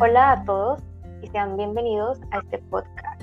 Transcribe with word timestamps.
Hola 0.00 0.30
a 0.30 0.44
todos 0.44 0.80
y 1.22 1.26
sean 1.26 1.56
bienvenidos 1.56 2.20
a 2.30 2.38
este 2.38 2.58
podcast. 2.70 3.20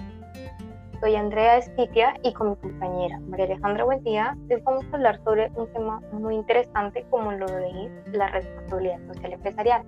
Soy 0.99 1.15
Andrea 1.15 1.59
Esquitia 1.59 2.15
y 2.21 2.33
con 2.33 2.49
mi 2.49 2.55
compañera 2.57 3.17
María 3.29 3.46
Alejandra 3.46 3.86
Buendía 3.86 4.36
les 4.49 4.62
vamos 4.65 4.83
a 4.91 4.97
hablar 4.97 5.23
sobre 5.23 5.49
un 5.55 5.71
tema 5.71 6.01
muy 6.11 6.35
interesante 6.35 7.05
como 7.09 7.31
lo 7.31 7.46
es 7.47 7.91
la 8.11 8.27
responsabilidad 8.27 8.99
social 9.07 9.32
empresarial. 9.32 9.84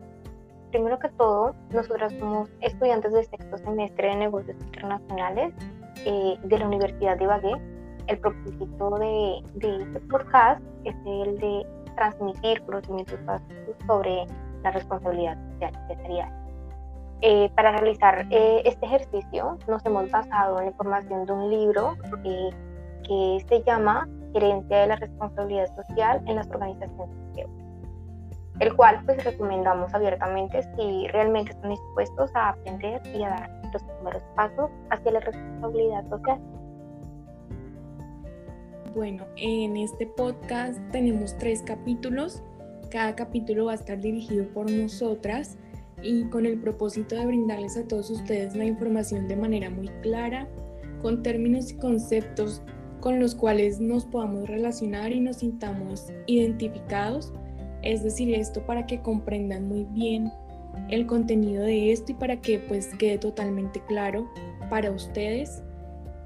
Primero 0.71 0.97
que 0.97 1.09
todo, 1.09 1.53
nosotras 1.71 2.13
somos 2.19 2.49
estudiantes 2.61 3.11
de 3.11 3.25
sexto 3.25 3.57
semestre 3.57 4.07
de 4.07 4.15
negocios 4.15 4.55
internacionales 4.67 5.53
eh, 6.05 6.37
de 6.41 6.57
la 6.57 6.67
Universidad 6.67 7.17
de 7.17 7.25
Ibagué. 7.25 7.51
El 8.07 8.17
propósito 8.19 8.97
de, 8.97 9.43
de 9.55 9.83
este 9.83 9.99
podcast 10.07 10.61
es 10.85 10.95
el 11.05 11.37
de 11.37 11.67
transmitir 11.97 12.61
conocimientos 12.61 13.25
básicos 13.25 13.75
sobre 13.85 14.25
la 14.63 14.71
responsabilidad 14.71 15.37
social 15.51 15.75
empresarial 15.81 16.36
eh, 17.21 17.49
para 17.55 17.71
realizar 17.71 18.27
eh, 18.29 18.61
este 18.65 18.85
ejercicio 18.85 19.57
nos 19.67 19.83
hemos 19.85 20.09
basado 20.11 20.59
en 20.59 20.65
la 20.65 20.71
información 20.71 21.25
de 21.25 21.31
un 21.31 21.49
libro 21.49 21.95
eh, 22.23 22.49
que 23.07 23.45
se 23.49 23.63
llama 23.63 24.07
Gerencia 24.33 24.81
de 24.81 24.87
la 24.87 24.95
Responsabilidad 24.97 25.75
Social 25.75 26.21
en 26.27 26.35
las 26.35 26.47
Organizaciones 26.47 27.15
de 27.33 27.47
el 28.59 28.75
cual 28.75 29.01
pues 29.05 29.23
recomendamos 29.23 29.93
abiertamente 29.95 30.61
si 30.75 31.07
realmente 31.07 31.51
están 31.51 31.71
dispuestos 31.71 32.35
a 32.35 32.49
aprender 32.49 33.01
y 33.15 33.23
a 33.23 33.29
dar 33.29 33.61
los 33.73 33.83
primeros 33.83 34.23
pasos 34.35 34.69
hacia 34.89 35.11
la 35.11 35.19
responsabilidad 35.19 36.09
social. 36.09 36.39
Bueno, 38.95 39.25
en 39.37 39.77
este 39.77 40.07
podcast 40.07 40.79
tenemos 40.91 41.37
tres 41.37 41.61
capítulos. 41.61 42.43
Cada 42.89 43.15
capítulo 43.15 43.65
va 43.65 43.73
a 43.73 43.75
estar 43.75 43.99
dirigido 43.99 44.45
por 44.53 44.71
nosotras 44.71 45.57
y 46.01 46.25
con 46.25 46.45
el 46.45 46.59
propósito 46.59 47.15
de 47.15 47.25
brindarles 47.25 47.77
a 47.77 47.87
todos 47.87 48.09
ustedes 48.09 48.55
la 48.55 48.65
información 48.65 49.27
de 49.27 49.35
manera 49.35 49.69
muy 49.69 49.87
clara, 50.01 50.47
con 51.01 51.23
términos 51.23 51.71
y 51.71 51.75
conceptos 51.75 52.61
con 52.99 53.19
los 53.19 53.35
cuales 53.35 53.79
nos 53.79 54.05
podamos 54.05 54.47
relacionar 54.47 55.11
y 55.11 55.19
nos 55.19 55.37
sintamos 55.37 56.07
identificados. 56.25 57.31
Es 57.83 58.03
decir, 58.03 58.33
esto 58.33 58.65
para 58.65 58.85
que 58.85 59.01
comprendan 59.01 59.67
muy 59.67 59.85
bien 59.85 60.31
el 60.89 61.05
contenido 61.05 61.63
de 61.63 61.91
esto 61.91 62.11
y 62.11 62.15
para 62.15 62.41
que 62.41 62.59
pues 62.59 62.87
quede 62.97 63.17
totalmente 63.17 63.81
claro 63.87 64.27
para 64.69 64.91
ustedes. 64.91 65.61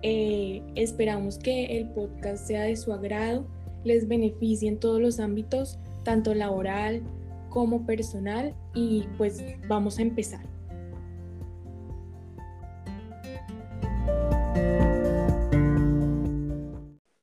Eh, 0.04 0.64
esperamos 0.76 1.38
que 1.38 1.78
el 1.78 1.90
podcast 1.90 2.48
sea 2.48 2.64
de 2.64 2.76
su 2.76 2.92
agrado, 2.92 3.46
les 3.84 4.08
beneficie 4.08 4.70
en 4.70 4.80
todos 4.80 5.02
los 5.02 5.20
ámbitos, 5.20 5.80
tanto 6.04 6.34
laboral, 6.34 7.04
como 7.52 7.86
personal 7.86 8.56
y 8.74 9.08
pues 9.18 9.44
vamos 9.68 10.00
a 10.00 10.02
empezar. 10.02 10.42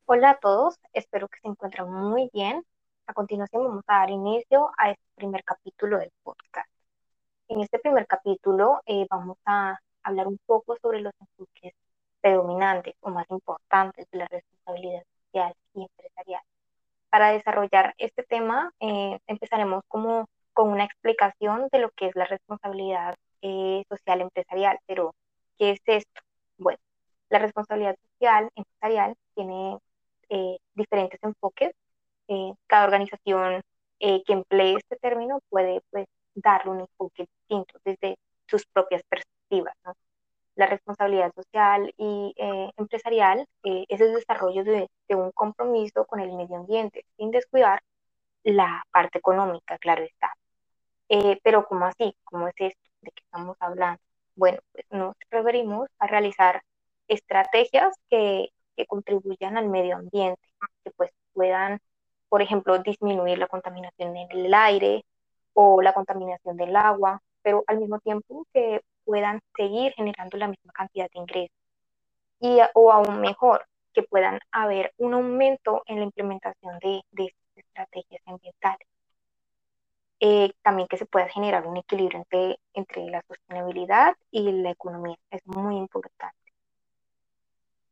Hola 0.06 0.30
a 0.30 0.38
todos, 0.38 0.76
espero 0.92 1.28
que 1.28 1.38
se 1.40 1.48
encuentren 1.48 1.90
muy 1.90 2.30
bien. 2.32 2.62
A 3.06 3.14
continuación 3.14 3.64
vamos 3.64 3.84
a 3.86 4.00
dar 4.00 4.10
inicio 4.10 4.70
a 4.76 4.90
este 4.90 5.04
primer 5.14 5.42
capítulo 5.44 5.98
del 5.98 6.12
podcast. 6.22 6.70
En 7.48 7.60
este 7.60 7.78
primer 7.78 8.06
capítulo 8.06 8.80
eh, 8.86 9.06
vamos 9.10 9.38
a 9.46 9.78
hablar 10.02 10.26
un 10.28 10.38
poco 10.46 10.76
sobre 10.82 11.00
los 11.00 11.12
enfoques 11.20 11.72
predominantes 12.20 12.94
o 13.00 13.10
más 13.10 13.26
importantes 13.30 14.06
de 14.10 14.18
la 14.18 14.26
responsabilidad 14.26 15.02
social 15.24 15.54
y 15.74 15.82
empresarial. 15.82 16.42
Para 17.10 17.32
desarrollar 17.32 17.94
este 17.98 18.22
tema, 18.22 18.72
eh, 18.80 19.18
empezaremos 19.26 19.82
como 19.88 20.28
con 20.52 20.70
una 20.70 20.84
explicación 20.84 21.68
de 21.72 21.78
lo 21.78 21.90
que 21.90 22.06
es 22.08 22.16
la 22.16 22.26
responsabilidad 22.26 23.14
eh, 23.42 23.84
social 23.88 24.20
empresarial. 24.20 24.78
Pero, 24.86 25.14
¿qué 25.58 25.72
es 25.72 25.80
esto? 25.86 26.20
Bueno, 26.58 26.78
la 27.30 27.38
responsabilidad 27.38 27.96
social 28.12 28.50
empresarial 28.54 29.14
tiene 29.34 29.78
eh, 30.30 30.58
diferentes 30.74 31.20
enfoques. 31.22 31.72
cada 32.66 32.84
organización 32.84 33.62
que 34.00 34.32
emplee 34.32 34.76
este 34.76 34.96
término 34.96 35.40
puede 35.50 35.80
pues, 35.90 36.06
darle 36.34 36.70
un 36.72 36.80
enfoque 36.80 37.26
distinto 37.26 37.78
desde 37.84 38.16
sus 38.46 38.66
propias 38.66 39.02
perspectivas. 39.08 39.74
La 40.58 40.66
responsabilidad 40.66 41.32
social 41.36 41.94
y 41.96 42.34
empresarial 42.76 43.46
es 43.62 44.00
el 44.00 44.12
desarrollo 44.12 44.64
de, 44.64 44.88
un 45.10 45.30
compromiso 45.30 46.04
con 46.04 46.18
el 46.18 46.32
medio 46.32 46.56
ambiente, 46.56 47.04
sin 47.16 47.30
descuidar 47.30 47.80
la 48.42 48.82
parte 48.90 49.18
económica, 49.18 49.78
claro 49.78 50.02
está. 50.02 50.32
Eh, 51.08 51.38
pero 51.44 51.64
¿cómo 51.64 51.86
así? 51.86 52.12
¿Cómo 52.24 52.48
es 52.48 52.54
esto? 52.58 52.80
¿De 53.02 53.12
qué 53.12 53.22
estamos 53.24 53.56
hablando? 53.60 54.00
Bueno, 54.34 54.58
pues 54.72 54.84
nos 54.90 55.14
referimos 55.30 55.88
a 56.00 56.08
realizar 56.08 56.62
estrategias 57.06 57.94
que, 58.10 58.48
que 58.76 58.86
contribuyan 58.86 59.56
al 59.58 59.68
medio 59.68 59.94
ambiente, 59.94 60.42
que 60.82 60.90
pues 60.90 61.12
puedan, 61.34 61.78
por 62.28 62.42
ejemplo, 62.42 62.80
disminuir 62.80 63.38
la 63.38 63.46
contaminación 63.46 64.16
en 64.16 64.28
el 64.32 64.52
aire 64.54 65.04
o 65.52 65.82
la 65.82 65.92
contaminación 65.92 66.56
del 66.56 66.74
agua, 66.74 67.22
pero 67.42 67.62
al 67.68 67.78
mismo 67.78 68.00
tiempo 68.00 68.44
que 68.52 68.82
puedan 69.08 69.40
seguir 69.56 69.94
generando 69.94 70.36
la 70.36 70.48
misma 70.48 70.70
cantidad 70.74 71.08
de 71.10 71.18
ingresos. 71.18 71.56
Y, 72.40 72.58
o 72.74 72.92
aún 72.92 73.22
mejor, 73.22 73.66
que 73.94 74.02
puedan 74.02 74.38
haber 74.52 74.92
un 74.98 75.14
aumento 75.14 75.82
en 75.86 75.96
la 76.00 76.04
implementación 76.04 76.78
de, 76.80 77.00
de 77.12 77.24
estas 77.24 77.56
estrategias 77.56 78.20
ambientales. 78.26 78.86
Eh, 80.20 80.52
también 80.62 80.88
que 80.88 80.98
se 80.98 81.06
pueda 81.06 81.26
generar 81.30 81.66
un 81.66 81.78
equilibrio 81.78 82.18
entre, 82.18 82.58
entre 82.74 83.06
la 83.06 83.22
sostenibilidad 83.26 84.14
y 84.30 84.52
la 84.52 84.72
economía. 84.72 85.16
Es 85.30 85.40
muy 85.46 85.76
importante. 85.76 86.36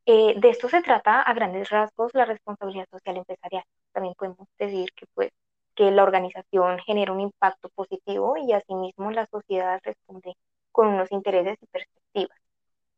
Eh, 0.05 0.35
de 0.37 0.51
esto 0.51 0.69
se 0.69 0.83
trata 0.83 1.23
a 1.23 1.33
grandes 1.33 1.71
rasgos 1.71 2.13
la 2.13 2.27
responsabilidad 2.27 2.89
social 2.91 3.17
empresarial. 3.17 3.65
También 3.93 4.15
podemos 4.19 4.47
decir 4.59 4.93
que, 4.95 5.07
pues, 5.15 5.31
que 5.75 5.91
la 5.91 6.03
organización 6.03 6.79
genera 6.81 7.13
un 7.13 7.21
impacto 7.21 7.71
positivo 7.71 8.37
y 8.37 8.53
asimismo 8.53 9.11
la 9.13 9.27
sociedad 9.27 9.81
responde 9.83 10.37
con 10.77 10.89
unos 10.89 11.11
intereses 11.11 11.57
y 11.63 11.67
perspectivas. 11.69 12.39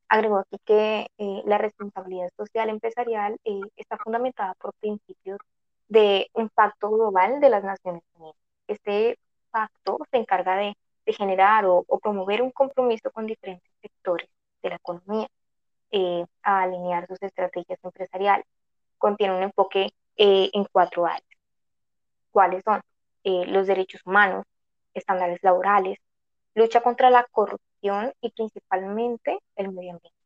Agrego 0.09 0.39
aquí 0.39 0.59
que 0.65 1.07
eh, 1.17 1.43
la 1.47 1.59
responsabilidad 1.59 2.29
social 2.37 2.71
empresarial 2.71 3.39
está 3.77 3.97
fundamentada 3.99 4.55
por 4.55 4.75
principios 4.75 5.39
de 5.87 6.29
un 6.35 6.49
pacto 6.49 6.91
global 6.91 7.41
de 7.41 7.51
las 7.51 7.63
Naciones 7.63 8.03
Unidas. 8.17 8.37
Este 8.67 9.17
pacto 9.53 9.99
se 10.11 10.17
encarga 10.17 10.57
de, 10.57 10.77
generar 11.07 11.67
o, 11.67 11.85
promover 12.03 12.43
un 12.43 12.51
compromiso 12.51 13.11
con 13.13 13.27
diferentes 13.27 13.71
sectores 13.81 14.29
de 14.63 14.71
la 14.71 14.77
economía 14.77 15.29
eh, 15.93 16.27
a 16.43 16.63
alinear 16.63 17.07
sus 17.07 17.23
estrategias 17.23 17.79
empresariales. 17.85 18.47
Contiene 18.99 19.37
un 19.37 19.45
enfoque 19.45 19.93
eh, 20.17 20.51
en 20.53 20.65
cuatro 20.73 21.07
áreas. 21.07 21.23
¿Cuáles 22.33 22.65
son? 22.65 22.83
Eh, 23.23 23.47
los 23.47 23.69
derechos 23.69 24.03
humanos, 24.05 24.45
estándares 24.95 25.39
laborales, 25.43 25.99
lucha 26.55 26.81
contra 26.83 27.09
la 27.09 27.25
corrupción 27.31 27.68
y 27.83 28.31
principalmente 28.31 29.39
el 29.57 29.73
medio 29.73 29.93
ambiente. 29.93 30.17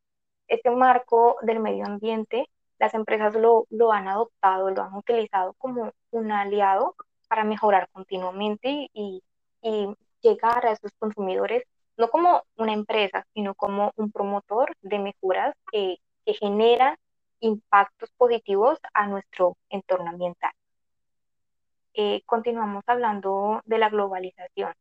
Este 0.48 0.70
marco 0.70 1.36
del 1.42 1.60
medio 1.60 1.86
ambiente, 1.86 2.48
las 2.78 2.94
empresas 2.94 3.34
lo, 3.34 3.66
lo 3.70 3.92
han 3.92 4.08
adoptado, 4.08 4.70
lo 4.70 4.82
han 4.82 4.94
utilizado 4.94 5.54
como 5.54 5.92
un 6.10 6.32
aliado 6.32 6.94
para 7.28 7.44
mejorar 7.44 7.88
continuamente 7.92 8.90
y, 8.92 9.22
llegar 10.20 10.66
a 10.66 10.72
esos 10.72 10.92
consumidores, 10.98 11.64
no 11.96 12.08
como 12.08 12.42
una 12.56 12.72
empresa, 12.72 13.26
sino 13.34 13.54
como 13.54 13.92
un 13.96 14.12
promotor 14.12 14.72
de 14.82 14.98
mejoras 14.98 15.54
que, 15.70 15.96
generan 16.24 16.96
impactos 17.40 18.10
positivos 18.16 18.78
a 18.94 19.08
nuestro 19.08 19.56
entorno 19.70 20.10
ambiental. 20.10 20.52
Eh, 21.94 22.22
continuamos 22.26 22.84
hablando 22.86 23.60
de 23.64 23.78
la 23.78 23.88
globalización. 23.88 24.72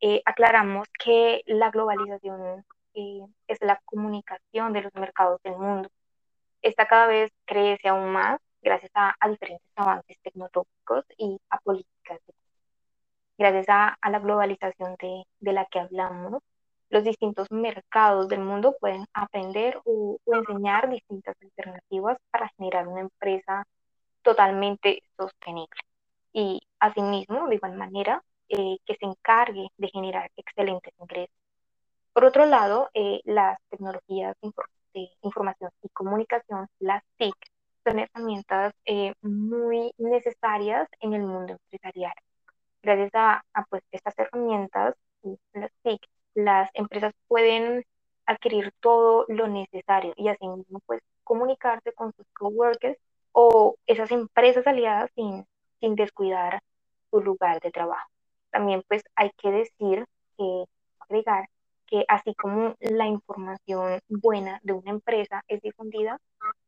Eh, 0.00 0.22
aclaramos 0.24 0.88
que 1.02 1.42
la 1.46 1.70
globalización 1.70 2.64
eh, 2.94 3.20
es 3.48 3.58
la 3.62 3.80
comunicación 3.84 4.72
de 4.72 4.82
los 4.82 4.94
mercados 4.94 5.42
del 5.42 5.56
mundo. 5.56 5.88
Esta 6.62 6.86
cada 6.86 7.06
vez 7.06 7.32
crece 7.46 7.88
aún 7.88 8.10
más 8.12 8.40
gracias 8.62 8.90
a, 8.94 9.14
diferentes 9.28 9.70
avances 9.76 10.18
tecnológicos 10.22 11.04
y 11.18 11.40
a 11.50 11.58
políticas. 11.60 12.20
Gracias 13.38 13.66
a, 13.68 13.98
la 14.10 14.18
globalización 14.18 14.96
de, 15.00 15.24
de, 15.40 15.52
la 15.52 15.66
que 15.66 15.78
hablamos, 15.80 16.42
los 16.90 17.04
distintos 17.04 17.50
mercados 17.50 18.28
del 18.28 18.40
mundo 18.40 18.76
pueden 18.80 19.06
aprender 19.12 19.80
o, 19.84 20.18
enseñar 20.26 20.88
distintas 20.88 21.36
alternativas 21.42 22.18
para 22.30 22.48
generar 22.56 22.88
una 22.88 23.02
empresa 23.02 23.64
totalmente 24.22 25.02
sostenible. 25.16 25.80
Y 26.32 26.60
asimismo, 26.80 27.48
de 27.48 27.56
igual 27.56 27.76
manera, 27.76 28.22
eh, 28.48 28.78
que 28.86 28.96
se 28.96 29.06
encargue 29.06 29.68
de 29.76 29.88
generar 29.88 30.30
excelentes 30.36 30.92
ingresos. 31.00 31.34
Por 32.12 32.24
otro 32.24 32.46
lado, 32.46 32.88
eh, 32.94 33.20
las 33.24 33.58
tecnologías 33.70 34.36
de 34.94 35.10
información 35.22 35.70
y 35.82 35.88
comunicación, 35.90 36.68
las 36.78 37.02
TIC, 37.18 37.36
son 37.84 37.98
herramientas 38.00 38.72
eh, 38.84 39.14
muy 39.22 39.92
necesarias 39.98 40.88
en 41.00 41.14
el 41.14 41.22
mundo 41.22 41.52
empresarial. 41.52 42.14
Gracias 42.82 43.10
a, 43.14 43.42
pues, 43.70 43.82
estas 43.92 44.18
herramientas, 44.18 44.94
las 45.52 45.70
TIC, 45.82 46.00
las 46.34 46.70
empresas 46.74 47.12
pueden 47.28 47.84
adquirir 48.26 48.72
todo 48.80 49.24
lo 49.28 49.46
necesario 49.48 50.12
y 50.16 50.28
así 50.28 50.46
mismo 50.48 50.80
pues 50.86 51.00
comunicarse 51.24 51.92
con 51.92 52.12
sus 52.14 52.26
coworkers 52.32 52.98
o 53.32 53.76
esas 53.86 54.10
empresas 54.10 54.66
aliadas 54.66 55.10
sin, 55.14 55.46
sin 55.80 55.94
descuidar 55.94 56.62
su 57.10 57.20
lugar 57.20 57.60
de 57.60 57.70
trabajo. 57.70 58.10
También 58.56 58.82
pues 58.88 59.02
hay 59.16 59.30
que 59.36 59.50
decir 59.50 60.06
que 60.38 60.64
agregar 61.00 61.46
que 61.86 62.06
así 62.08 62.34
como 62.34 62.74
la 62.80 63.06
información 63.06 64.00
buena 64.08 64.60
de 64.62 64.72
una 64.72 64.92
empresa 64.92 65.44
es 65.46 65.60
difundida, 65.60 66.18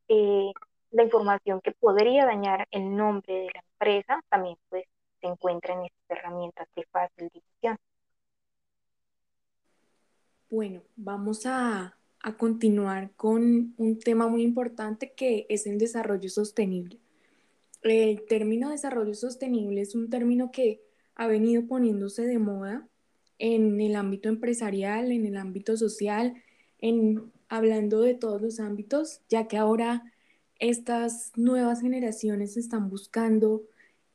eh, 0.07 0.51
la 0.91 1.01
información 1.01 1.61
que 1.61 1.71
podría 1.71 2.27
dañar 2.27 2.67
el 2.69 2.95
nombre 2.95 3.33
de 3.33 3.45
la 3.45 3.63
empresa 3.71 4.21
también 4.29 4.55
pues 4.69 4.85
se 5.19 5.29
encuentra 5.29 5.73
en 5.73 5.85
estas 5.85 6.19
herramientas 6.19 6.67
de 6.75 6.85
fácil 6.91 7.27
difusión. 7.33 7.75
Bueno, 10.51 10.83
vamos 10.95 11.47
a, 11.47 11.97
a 12.21 12.33
continuar 12.37 13.09
con 13.15 13.73
un 13.77 13.97
tema 13.97 14.27
muy 14.27 14.43
importante 14.43 15.13
que 15.13 15.47
es 15.49 15.65
el 15.65 15.79
desarrollo 15.79 16.29
sostenible. 16.29 16.99
El 17.81 18.27
término 18.27 18.69
desarrollo 18.69 19.15
sostenible 19.15 19.81
es 19.81 19.95
un 19.95 20.11
término 20.11 20.51
que 20.51 20.87
ha 21.19 21.27
venido 21.27 21.67
poniéndose 21.67 22.25
de 22.25 22.39
moda 22.39 22.87
en 23.39 23.81
el 23.81 23.97
ámbito 23.97 24.29
empresarial, 24.29 25.11
en 25.11 25.25
el 25.25 25.35
ámbito 25.35 25.75
social, 25.75 26.41
en 26.79 27.29
hablando 27.49 27.99
de 27.99 28.13
todos 28.13 28.41
los 28.41 28.61
ámbitos, 28.61 29.19
ya 29.27 29.45
que 29.49 29.57
ahora 29.57 30.13
estas 30.59 31.33
nuevas 31.35 31.81
generaciones 31.81 32.55
están 32.55 32.89
buscando 32.89 33.63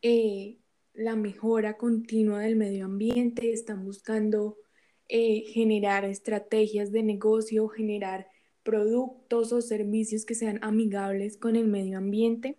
eh, 0.00 0.56
la 0.94 1.14
mejora 1.14 1.76
continua 1.76 2.40
del 2.40 2.56
medio 2.56 2.86
ambiente, 2.86 3.52
están 3.52 3.84
buscando 3.84 4.56
eh, 5.10 5.44
generar 5.48 6.06
estrategias 6.06 6.90
de 6.90 7.02
negocio, 7.02 7.68
generar 7.68 8.28
productos 8.62 9.52
o 9.52 9.60
servicios 9.60 10.24
que 10.24 10.34
sean 10.34 10.58
amigables 10.62 11.36
con 11.36 11.54
el 11.54 11.68
medio 11.68 11.98
ambiente. 11.98 12.56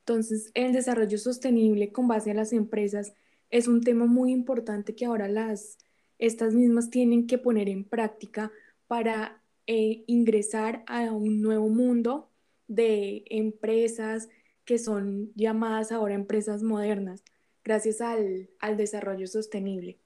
Entonces, 0.00 0.50
el 0.52 0.74
desarrollo 0.74 1.16
sostenible 1.16 1.90
con 1.90 2.06
base 2.06 2.32
a 2.32 2.34
las 2.34 2.52
empresas 2.52 3.14
es 3.50 3.68
un 3.68 3.82
tema 3.82 4.06
muy 4.06 4.32
importante 4.32 4.94
que 4.94 5.06
ahora 5.06 5.28
las, 5.28 5.78
estas 6.18 6.54
mismas 6.54 6.90
tienen 6.90 7.26
que 7.26 7.38
poner 7.38 7.68
en 7.68 7.84
práctica 7.84 8.52
para 8.86 9.42
eh, 9.66 10.04
ingresar 10.06 10.84
a 10.86 11.12
un 11.12 11.42
nuevo 11.42 11.68
mundo 11.68 12.30
de 12.66 13.24
empresas 13.26 14.28
que 14.64 14.78
son 14.78 15.32
llamadas 15.34 15.92
ahora 15.92 16.14
empresas 16.14 16.62
modernas, 16.62 17.24
gracias 17.64 18.00
al, 18.00 18.50
al 18.60 18.76
desarrollo 18.76 19.26
sostenible. 19.26 19.98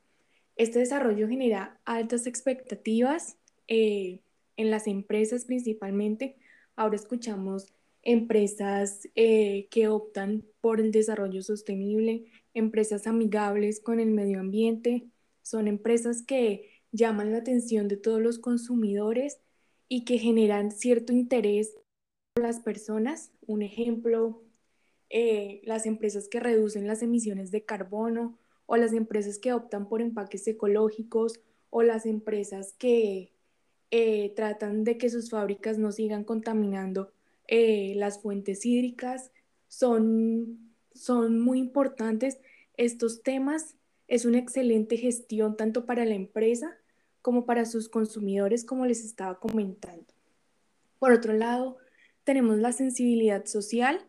Este 0.57 0.79
desarrollo 0.79 1.27
genera 1.29 1.81
altas 1.85 2.27
expectativas 2.27 3.39
eh, 3.69 4.21
en 4.57 4.71
las 4.71 4.87
empresas 4.87 5.45
principalmente. 5.47 6.37
Ahora 6.77 6.97
escuchamos 6.97 7.67
empresas 8.03 9.09
eh, 9.15 9.69
que 9.71 9.89
optan 9.89 10.45
por 10.61 10.81
el 10.81 10.93
desarrollo 10.93 11.43
sostenible, 11.43 12.27
empresas 12.55 13.07
amigables 13.07 13.81
con 13.81 14.01
el 14.01 14.11
medio 14.11 14.41
ambiente, 14.41 15.09
son 15.43 15.69
empresas 15.69 16.23
que 16.23 16.71
llaman 16.93 17.33
la 17.33 17.39
atención 17.39 17.89
de 17.89 17.97
todos 17.97 18.21
los 18.21 18.39
consumidores 18.39 19.41
y 19.89 20.05
que 20.05 20.19
generan 20.19 20.71
cierto 20.71 21.13
interés 21.13 21.75
por 22.35 22.45
las 22.45 22.61
personas. 22.61 23.33
Un 23.47 23.63
ejemplo, 23.63 24.43
eh, 25.11 25.61
las 25.65 25.87
empresas 25.87 26.29
que 26.29 26.41
reducen 26.41 26.87
las 26.87 27.03
emisiones 27.03 27.51
de 27.51 27.65
carbono 27.65 28.39
o 28.67 28.77
las 28.77 28.93
empresas 28.93 29.39
que 29.39 29.53
optan 29.53 29.89
por 29.89 30.01
empaques 30.01 30.47
ecológicos 30.47 31.41
o 31.71 31.83
las 31.83 32.07
empresas 32.07 32.75
que 32.79 33.33
eh, 33.91 34.33
tratan 34.35 34.85
de 34.85 34.97
que 34.97 35.11
sus 35.11 35.31
fábricas 35.31 35.79
no 35.79 35.93
sigan 35.93 36.25
contaminando 36.25 37.13
eh, 37.49 37.93
las 37.97 38.23
fuentes 38.23 38.65
hídricas. 38.65 39.31
Son, 39.69 40.72
son 40.95 41.41
muy 41.41 41.59
importantes 41.59 42.39
estos 42.77 43.23
temas 43.23 43.77
es 44.09 44.25
una 44.25 44.39
excelente 44.39 44.97
gestión 44.97 45.57
tanto 45.57 45.87
para 45.87 46.05
la 46.05 46.15
empresa 46.15 46.79
como 47.21 47.47
para 47.47 47.65
sus 47.65 47.89
consumidores, 47.89 48.65
como 48.65 48.87
les 48.87 49.05
estaba 49.05 49.39
comentando. 49.39 50.07
Por 50.99 51.13
otro 51.13 51.33
lado, 51.33 51.79
tenemos 52.25 52.59
la 52.59 52.73
sensibilidad 52.73 53.45
social. 53.47 54.05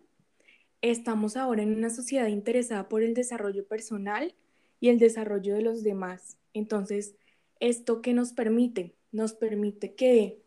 Estamos 0.82 1.38
ahora 1.38 1.64
en 1.64 1.76
una 1.76 1.90
sociedad 1.90 2.28
interesada 2.28 2.90
por 2.90 3.04
el 3.04 3.14
desarrollo 3.14 3.68
personal 3.68 4.36
y 4.80 4.90
el 4.90 5.00
desarrollo 5.00 5.54
de 5.54 5.62
los 5.62 5.84
demás. 5.84 6.38
Entonces, 6.54 7.16
¿esto 7.60 8.02
qué 8.02 8.14
nos 8.14 8.34
permite? 8.34 8.96
Nos 9.12 9.34
permite 9.34 9.94
que 9.94 10.42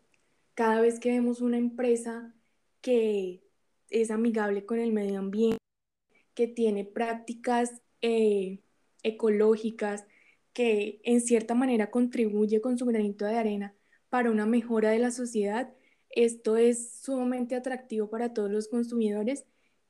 cada 0.53 0.81
vez 0.81 0.99
que 0.99 1.11
vemos 1.11 1.41
una 1.41 1.57
empresa 1.57 2.33
que 2.81 3.41
es 3.89 4.11
amigable 4.11 4.65
con 4.65 4.79
el 4.79 4.91
medio 4.91 5.19
ambiente, 5.19 5.56
que 6.37 6.47
tiene 6.47 6.85
prácticas 6.85 7.81
eh, 7.99 8.59
ecológicas, 9.01 10.05
que 10.53 11.01
en 11.03 11.19
cierta 11.19 11.55
manera 11.55 11.89
contribuye 11.89 12.61
con 12.61 12.77
su 12.77 12.85
granito 12.85 13.25
de 13.25 13.35
arena 13.35 13.73
para 14.09 14.29
una 14.29 14.45
mejora 14.45 14.91
de 14.91 14.99
la 14.99 15.09
sociedad, 15.09 15.73
esto 16.11 16.55
es 16.55 16.91
sumamente 17.01 17.55
atractivo 17.55 18.11
para 18.11 18.35
todos 18.35 18.51
los 18.51 18.67
consumidores 18.67 19.45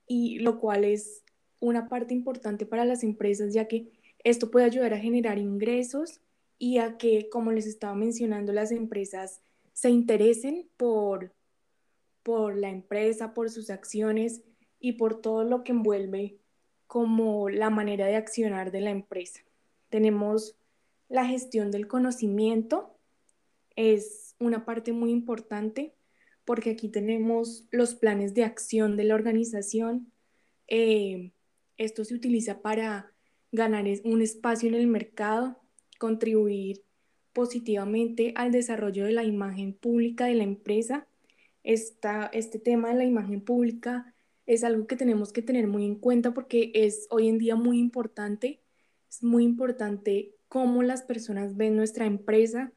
y 0.07 0.39
lo 0.39 0.61
cual 0.61 0.85
es 0.85 1.21
una 1.59 1.89
parte 1.89 2.13
importante 2.13 2.65
para 2.65 2.85
las 2.85 3.03
empresas, 3.03 3.53
ya 3.53 3.67
que 3.67 3.91
esto 4.23 4.49
puede 4.49 4.67
ayudar 4.67 4.93
a 4.93 4.99
generar 4.99 5.39
ingresos 5.39 6.21
y 6.57 6.77
a 6.77 6.97
que, 6.97 7.27
como 7.27 7.51
les 7.51 7.67
estaba 7.67 7.93
mencionando, 7.93 8.53
las 8.53 8.71
empresas 8.71 9.41
se 9.73 9.89
interesen 9.89 10.69
por, 10.77 11.33
por 12.23 12.55
la 12.55 12.69
empresa, 12.69 13.33
por 13.33 13.49
sus 13.49 13.69
acciones 13.69 14.43
y 14.79 14.93
por 14.93 15.21
todo 15.21 15.43
lo 15.43 15.63
que 15.63 15.71
envuelve 15.71 16.37
como 16.87 17.49
la 17.49 17.69
manera 17.69 18.05
de 18.07 18.15
accionar 18.15 18.71
de 18.71 18.81
la 18.81 18.91
empresa. 18.91 19.41
Tenemos 19.89 20.55
la 21.09 21.25
gestión 21.25 21.71
del 21.71 21.87
conocimiento, 21.87 22.97
es 23.75 24.35
una 24.39 24.65
parte 24.65 24.91
muy 24.91 25.11
importante 25.11 25.93
porque 26.45 26.71
aquí 26.71 26.89
tenemos 26.89 27.67
los 27.71 27.95
planes 27.95 28.33
de 28.33 28.43
acción 28.43 28.95
de 28.95 29.03
la 29.03 29.15
organización. 29.15 30.11
Eh, 30.67 31.31
esto 31.77 32.05
se 32.05 32.15
utiliza 32.15 32.61
para 32.61 33.11
ganar 33.51 33.85
un 34.03 34.21
espacio 34.21 34.69
en 34.69 34.75
el 34.75 34.87
mercado, 34.87 35.61
contribuir 35.99 36.83
positivamente 37.33 38.33
al 38.35 38.51
desarrollo 38.51 39.05
de 39.05 39.11
la 39.11 39.23
imagen 39.23 39.73
pública 39.73 40.25
de 40.25 40.35
la 40.35 40.43
empresa. 40.43 41.07
este 41.63 42.59
tema 42.59 42.89
de 42.89 42.95
la 42.95 43.03
imagen 43.03 43.41
pública 43.41 44.15
es 44.47 44.63
algo 44.63 44.87
que 44.87 44.95
tenemos 44.95 45.33
que 45.33 45.41
tener 45.41 45.67
muy 45.67 45.85
en 45.85 45.95
cuenta 45.95 46.33
porque 46.33 46.71
es 46.73 47.05
hoy 47.11 47.27
en 47.27 47.37
día 47.37 47.55
muy 47.55 47.79
importante. 47.79 48.61
Es 49.09 49.21
muy 49.21 49.43
importante 49.43 50.33
cómo 50.47 50.83
las 50.83 51.03
personas 51.03 51.57
ven 51.57 51.75
nuestra 51.75 52.05
empresa, 52.05 52.71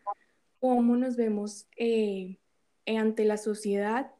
cómo 0.59 0.97
nos 0.97 1.17
vemos 1.17 1.69
eh, 1.77 2.39
ante 2.87 3.25
la 3.25 3.37
sociedad, 3.37 4.11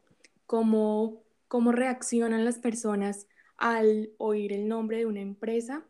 cómo, 0.47 1.25
cómo 1.49 1.73
reaccionan 1.73 2.45
las 2.45 2.59
personas 2.61 3.27
al 3.57 4.13
oír 4.17 4.53
el 4.53 4.69
nombre 4.69 4.99
de 4.99 5.07
una 5.07 5.21
empresa. 5.21 5.85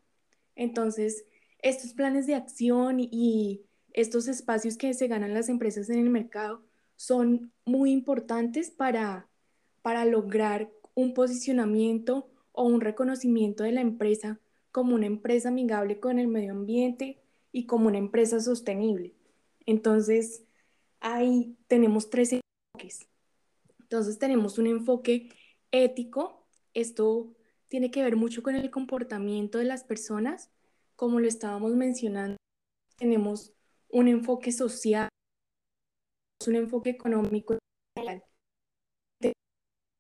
Entonces, 0.57 1.27
estos 1.59 1.93
planes 1.93 2.27
de 2.27 2.37
acción 2.37 3.01
y 3.01 3.67
estos 3.93 4.29
espacios 4.29 4.79
que 4.79 4.95
se 4.95 5.09
ganan 5.09 5.35
las 5.35 5.51
empresas 5.51 5.91
en 5.91 5.99
el 5.99 6.09
mercado 6.09 6.65
son 6.97 7.53
muy 7.67 7.93
importantes 7.93 8.71
para, 8.71 9.29
para 9.83 10.07
lograr 10.07 10.71
un 10.95 11.15
posicionamiento 11.15 12.31
o 12.53 12.65
un 12.65 12.81
reconocimiento 12.81 13.65
de 13.65 13.73
la 13.73 13.81
empresa 13.81 14.41
como 14.73 14.95
una 14.95 15.07
empresa 15.07 15.49
amigable 15.49 15.99
con 16.01 16.19
el 16.19 16.29
medio 16.29 16.53
ambiente 16.53 17.21
y 17.53 17.67
como 17.67 17.89
una 17.89 17.99
empresa 17.99 18.41
sostenible. 18.41 19.15
Entonces, 19.67 20.45
ahí 21.01 21.57
tenemos 21.67 22.11
tres 22.11 22.33
enfoques. 22.33 23.09
Entonces, 23.81 24.19
tenemos 24.19 24.59
un 24.59 24.67
enfoque 24.67 25.31
ético. 25.73 26.47
Esto 26.75 27.35
tiene 27.69 27.91
que 27.91 28.03
ver 28.03 28.17
mucho 28.17 28.43
con 28.43 28.55
el 28.55 28.71
comportamiento 28.71 29.59
de 29.59 29.65
las 29.65 29.85
personas. 29.85 30.51
Como 30.97 31.19
lo 31.19 31.27
estábamos 31.27 31.75
mencionando, 31.75 32.37
tenemos 32.97 33.53
un 33.89 34.09
enfoque 34.09 34.53
social, 34.53 35.09
un 36.47 36.55
enfoque 36.55 36.91
económico 36.91 37.59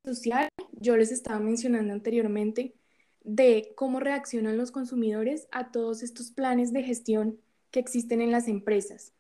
social, 0.05 0.49
yo 0.73 0.97
les 0.97 1.13
estaba 1.13 1.41
mencionando 1.41 1.93
anteriormente, 1.93 2.75
de 3.23 3.73
cómo 3.77 4.01
reaccionan 4.01 4.57
los 4.57 4.71
consumidores 4.71 5.47
a 5.53 5.71
todos 5.71 6.03
estos 6.03 6.31
planes 6.31 6.73
de 6.73 6.83
gestión 6.83 7.39
que 7.71 7.81
existen 7.81 8.23
en 8.23 8.31
las 8.31 8.49
empresas. 8.49 9.13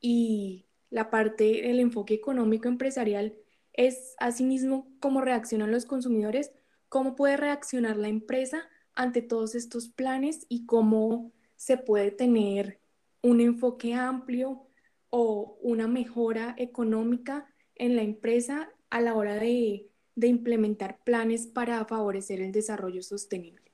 Y 0.00 0.66
la 0.90 1.10
parte 1.10 1.62
del 1.62 1.80
enfoque 1.80 2.14
económico 2.14 2.68
empresarial 2.68 3.34
es 3.72 4.14
asimismo 4.18 4.88
cómo 5.00 5.20
reaccionan 5.20 5.72
los 5.72 5.86
consumidores, 5.86 6.52
cómo 6.88 7.16
puede 7.16 7.36
reaccionar 7.36 7.96
la 7.96 8.08
empresa 8.08 8.68
ante 8.94 9.22
todos 9.22 9.54
estos 9.54 9.88
planes 9.88 10.46
y 10.48 10.66
cómo 10.66 11.32
se 11.56 11.76
puede 11.76 12.10
tener 12.10 12.80
un 13.22 13.40
enfoque 13.40 13.94
amplio 13.94 14.66
o 15.10 15.58
una 15.62 15.88
mejora 15.88 16.54
económica 16.58 17.46
en 17.74 17.96
la 17.96 18.02
empresa 18.02 18.70
a 18.90 19.00
la 19.00 19.14
hora 19.14 19.34
de, 19.34 19.87
implementar 20.26 20.98
planes 21.04 21.46
para 21.46 21.84
favorecer 21.84 22.40
el 22.40 22.52
desarrollo 22.52 23.02
sostenible? 23.02 23.68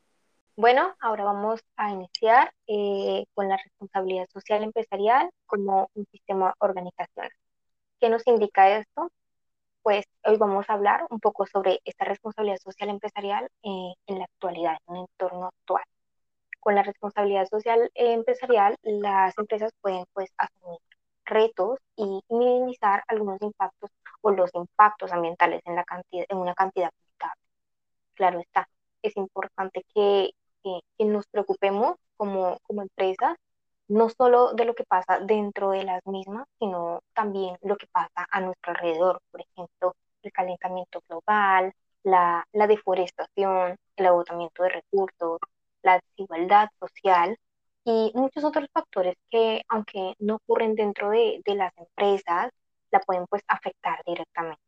Bueno, 0.56 0.94
ahora 1.00 1.24
vamos 1.24 1.60
a 1.76 1.90
iniciar 1.90 2.52
eh, 2.68 3.24
con 3.34 3.48
la 3.48 3.56
responsabilidad 3.56 4.28
social 4.32 4.62
empresarial 4.62 5.30
como 5.46 5.90
un 5.94 6.06
sistema 6.12 6.54
organizacional. 6.58 7.30
¿Qué 8.00 8.08
nos 8.08 8.26
indica 8.26 8.78
esto? 8.78 9.10
Pues 9.82 10.06
hoy 10.24 10.36
vamos 10.36 10.66
a 10.68 10.74
hablar 10.74 11.06
un 11.10 11.20
poco 11.20 11.46
sobre 11.46 11.80
esta 11.84 12.04
responsabilidad 12.04 12.58
social 12.58 12.88
empresarial 12.90 13.48
eh, 13.62 13.94
en 14.06 14.18
la 14.18 14.24
actualidad, 14.26 14.76
en 14.86 14.94
un 14.94 15.06
entorno 15.10 15.46
actual. 15.46 15.84
Con 16.60 16.74
la 16.76 16.82
responsabilidad 16.82 17.46
social 17.48 17.90
empresarial, 17.94 18.76
las 18.82 19.36
empresas 19.38 19.72
pueden 19.80 20.04
pues 20.14 20.30
asumir 20.38 20.80
retos 21.24 21.78
y 21.96 22.20
minimizar 22.28 23.04
algunos 23.08 23.40
impactos 23.42 23.90
o 24.20 24.30
los 24.30 24.50
impactos 24.54 25.12
ambientales 25.12 25.62
en, 25.64 25.76
cantidad, 25.84 26.26
una 26.30 26.54
cantidad 26.54 26.90
limitable. 27.00 27.42
Claro 28.14 28.40
está, 28.40 28.68
es 29.02 29.16
importante 29.16 29.84
que, 29.94 30.30
nos 30.98 31.26
preocupemos 31.26 31.96
como, 32.16 32.58
como 32.62 32.82
empresas 32.82 33.36
no 33.88 34.08
solo 34.08 34.54
de 34.54 34.64
lo 34.64 34.74
que 34.74 34.84
pasa 34.84 35.20
dentro 35.20 35.70
de 35.70 35.84
las 35.84 36.00
mismas, 36.06 36.46
sino 36.58 37.00
también 37.12 37.56
lo 37.62 37.76
que 37.76 37.86
pasa 37.88 38.26
a 38.30 38.40
nuestro 38.40 38.72
alrededor, 38.72 39.20
por 39.30 39.42
ejemplo, 39.42 39.94
el 40.22 40.32
calentamiento 40.32 41.02
global, 41.08 41.72
la, 42.02 42.46
la 42.52 42.66
deforestación, 42.66 43.76
el 43.96 44.06
agotamiento 44.06 44.62
de 44.62 44.70
recursos, 44.70 45.38
la 45.82 46.00
desigualdad 46.00 46.68
social 46.80 47.38
y 47.84 48.12
muchos 48.14 48.44
otros 48.44 48.68
factores 48.72 49.16
que, 49.30 49.62
aunque 49.68 50.14
no 50.18 50.36
ocurren 50.36 50.74
dentro 50.74 51.10
de, 51.10 51.40
de 51.44 51.54
las 51.54 51.72
empresas, 51.76 52.50
la 52.90 53.00
pueden 53.00 53.26
pues 53.26 53.42
afectar 53.48 54.02
directamente. 54.06 54.62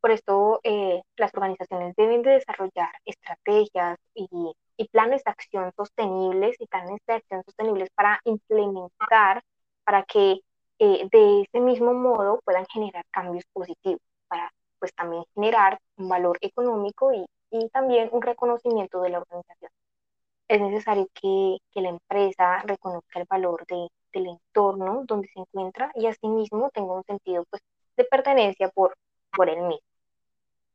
Por 0.00 0.12
esto, 0.12 0.60
eh, 0.64 1.02
las 1.16 1.34
organizaciones 1.34 1.94
deben 1.96 2.22
de 2.22 2.32
desarrollar 2.32 2.90
estrategias 3.04 3.98
y, 4.14 4.28
y, 4.76 4.88
planes 4.88 5.22
de 5.24 5.30
acción 5.30 5.72
sostenibles 5.76 6.56
y 6.58 6.66
planes 6.66 7.00
de 7.06 7.14
acción 7.14 7.42
sostenibles 7.44 7.90
para 7.94 8.20
implementar, 8.24 9.42
para 9.84 10.04
que 10.04 10.40
eh, 10.78 11.08
de 11.12 11.42
ese 11.42 11.60
mismo 11.60 11.92
modo 11.94 12.40
puedan 12.44 12.66
generar 12.66 13.04
cambios 13.10 13.44
positivos, 13.52 14.00
para 14.28 14.50
pues 14.78 14.94
también 14.94 15.24
generar 15.34 15.78
un 15.96 16.08
valor 16.08 16.38
económico 16.40 17.12
y, 17.12 17.26
y 17.50 17.68
también 17.70 18.08
un 18.12 18.22
reconocimiento 18.22 19.02
de 19.02 19.10
la 19.10 19.18
organización 19.18 19.70
es 20.50 20.60
necesario 20.60 21.06
que, 21.14 21.58
que 21.72 21.80
la 21.80 21.90
empresa 21.90 22.58
reconozca 22.64 23.20
el 23.20 23.26
valor 23.30 23.64
de, 23.66 23.88
del 24.12 24.26
entorno 24.26 25.04
donde 25.06 25.28
se 25.28 25.38
encuentra 25.38 25.92
y 25.94 26.06
asimismo 26.06 26.70
tenga 26.74 26.92
un 26.92 27.04
sentido 27.04 27.44
pues, 27.48 27.62
de 27.96 28.04
pertenencia 28.04 28.68
por, 28.70 28.96
por 29.30 29.48
él 29.48 29.60
mismo. 29.62 29.86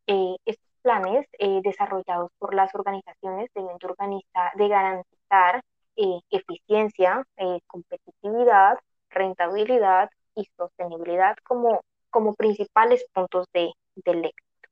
Eh, 0.08 0.38
estos 0.46 0.70
planes 0.82 1.28
eh, 1.40 1.60
desarrollados 1.62 2.32
por 2.38 2.54
las 2.54 2.74
organizaciones 2.74 3.50
deben 3.54 3.78
de, 3.78 3.88
organizar, 3.88 4.52
de 4.56 4.68
garantizar 4.70 5.62
eh, 5.98 6.20
eficiencia, 6.30 7.26
competitividad, 7.68 8.78
rentabilidad 9.10 10.10
y 10.36 10.46
sostenibilidad 10.56 11.36
como, 11.44 11.82
como 12.10 12.34
principales 12.36 13.06
puntos 13.12 13.46
de, 13.54 13.74
del 14.06 14.24
éxito. 14.24 14.70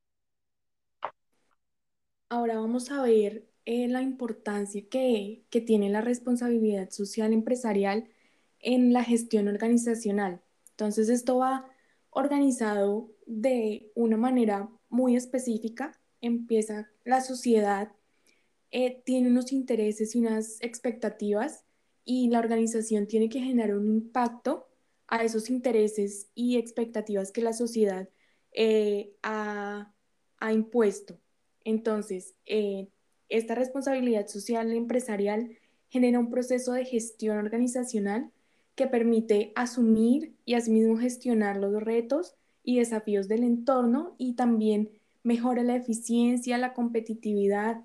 Ahora 2.29 2.55
vamos 2.55 2.89
a 2.89 3.01
ver 3.03 3.52
eh, 3.65 3.87
la 3.87 4.01
importancia 4.01 4.83
que, 4.89 5.45
tiene 5.65 5.89
la 5.89 6.01
responsabilidad 6.01 6.89
social 6.89 7.31
empresarial 7.33 8.09
en 8.59 8.93
la 8.93 9.03
gestión 9.03 9.47
organizacional. 9.47 10.41
Entonces, 10.71 11.09
esto 11.09 11.37
va 11.37 11.65
organizado 12.09 13.11
de 13.25 13.91
una 13.95 14.17
manera 14.17 14.69
muy 14.89 15.15
específica. 15.15 15.99
Empieza 16.21 16.89
la 17.05 17.21
sociedad, 17.21 17.91
eh, 18.71 19.01
tiene 19.05 19.29
unos 19.29 19.51
intereses 19.53 20.15
y 20.15 20.19
unas 20.19 20.57
expectativas 20.61 21.65
y 22.05 22.29
la 22.29 22.39
organización 22.39 23.07
tiene 23.07 23.29
que 23.29 23.39
generar 23.39 23.75
un 23.77 23.87
impacto 23.87 24.67
a 25.07 25.23
esos 25.23 25.49
intereses 25.49 26.29
y 26.35 26.57
expectativas 26.57 27.31
que 27.31 27.41
la 27.41 27.53
sociedad 27.53 28.09
eh, 28.51 29.15
ha, 29.23 29.89
impuesto. 30.51 31.17
Entonces, 31.63 32.35
esta 33.29 33.55
responsabilidad 33.55 34.27
social 34.27 34.71
empresarial 34.71 35.57
genera 35.89 36.19
un 36.19 36.29
proceso 36.29 36.73
de 36.73 36.85
gestión 36.85 37.37
organizacional 37.37 38.31
que 38.75 38.87
permite 38.87 39.51
asumir 39.55 40.33
y 40.45 40.55
asimismo 40.55 40.97
gestionar 40.97 41.57
los 41.57 41.83
retos 41.83 42.35
y 42.63 42.79
desafíos 42.79 43.27
del 43.27 43.43
entorno 43.43 44.15
y 44.17 44.33
también 44.33 44.89
mejora 45.21 45.63
la 45.63 45.75
eficiencia, 45.75 46.57
la 46.57 46.73
competitividad, 46.73 47.81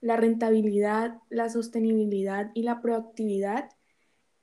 la 0.00 0.16
rentabilidad, 0.16 1.18
la 1.28 1.50
sostenibilidad 1.50 2.50
y 2.54 2.62
la 2.62 2.80
proactividad. 2.80 3.70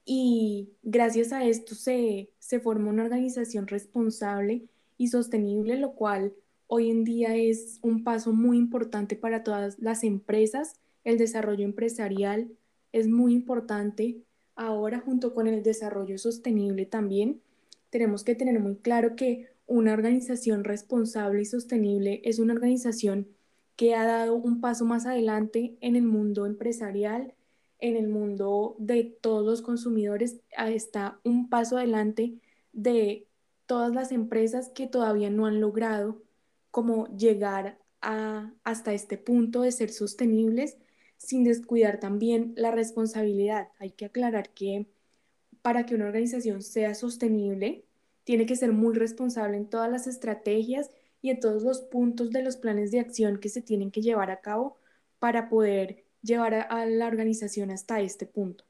Y 0.05 0.69
gracias 0.83 1.33
a 1.33 1.43
esto 1.43 1.75
se, 1.75 2.29
se 2.39 2.59
forma 2.59 2.89
una 2.89 3.03
organización 3.03 3.67
responsable 3.67 4.67
y 4.97 5.07
sostenible, 5.07 5.77
lo 5.77 5.93
cual 5.93 6.33
hoy 6.67 6.89
en 6.91 7.03
día 7.03 7.35
es 7.35 7.79
un 7.81 8.03
paso 8.03 8.33
muy 8.33 8.57
importante 8.57 9.15
para 9.15 9.43
todas 9.43 9.79
las 9.79 10.03
empresas. 10.03 10.75
El 11.03 11.17
desarrollo 11.17 11.63
empresarial 11.65 12.51
es 12.91 13.07
muy 13.07 13.33
importante. 13.33 14.17
Ahora, 14.55 14.99
junto 14.99 15.33
con 15.33 15.47
el 15.47 15.63
desarrollo 15.63 16.17
sostenible 16.17 16.85
también, 16.85 17.41
tenemos 17.89 18.23
que 18.23 18.35
tener 18.35 18.59
muy 18.59 18.75
claro 18.75 19.15
que 19.15 19.47
una 19.65 19.93
organización 19.93 20.63
responsable 20.63 21.41
y 21.41 21.45
sostenible 21.45 22.21
es 22.23 22.39
una 22.39 22.53
organización 22.53 23.27
que 23.75 23.95
ha 23.95 24.05
dado 24.05 24.35
un 24.35 24.59
paso 24.59 24.85
más 24.85 25.05
adelante 25.05 25.77
en 25.81 25.95
el 25.95 26.03
mundo 26.03 26.45
empresarial, 26.45 27.33
en 27.79 27.95
el 27.95 28.07
mundo 28.07 28.75
de 28.79 29.03
todos 29.03 29.45
los 29.45 29.61
consumidores, 29.61 30.39
está 30.57 31.19
un 31.23 31.49
paso 31.49 31.77
adelante 31.77 32.33
de 32.73 33.27
todas 33.67 33.93
las 33.93 34.11
empresas 34.11 34.69
que 34.69 34.87
todavía 34.87 35.29
no 35.29 35.45
han 35.45 35.61
logrado 35.61 36.23
como 36.71 37.07
llegar 37.15 37.79
a, 38.01 38.53
hasta 38.63 38.93
este 38.93 39.17
punto 39.17 39.61
de 39.61 39.71
ser 39.71 39.91
sostenibles 39.91 40.77
sin 41.17 41.43
descuidar 41.43 41.99
también 41.99 42.53
la 42.55 42.71
responsabilidad. 42.71 43.69
Hay 43.79 43.91
que 43.91 44.05
aclarar 44.05 44.49
que 44.53 44.87
para 45.61 45.85
que 45.85 45.95
una 45.95 46.05
organización 46.05 46.61
sea 46.61 46.95
sostenible, 46.95 47.83
tiene 48.23 48.45
que 48.45 48.55
ser 48.55 48.73
muy 48.73 48.95
responsable 48.95 49.57
en 49.57 49.69
todas 49.69 49.91
las 49.91 50.07
estrategias 50.07 50.89
y 51.21 51.29
en 51.29 51.39
todos 51.39 51.63
los 51.63 51.81
puntos 51.81 52.31
de 52.31 52.43
los 52.43 52.57
planes 52.57 52.91
de 52.91 52.99
acción 52.99 53.39
que 53.39 53.49
se 53.49 53.61
tienen 53.61 53.91
que 53.91 54.01
llevar 54.01 54.31
a 54.31 54.41
cabo 54.41 54.77
para 55.19 55.49
poder 55.49 56.05
llevar 56.21 56.53
a, 56.53 56.85
la 56.85 57.07
organización 57.07 57.71
hasta 57.71 58.01
este 58.01 58.25
punto. 58.25 58.65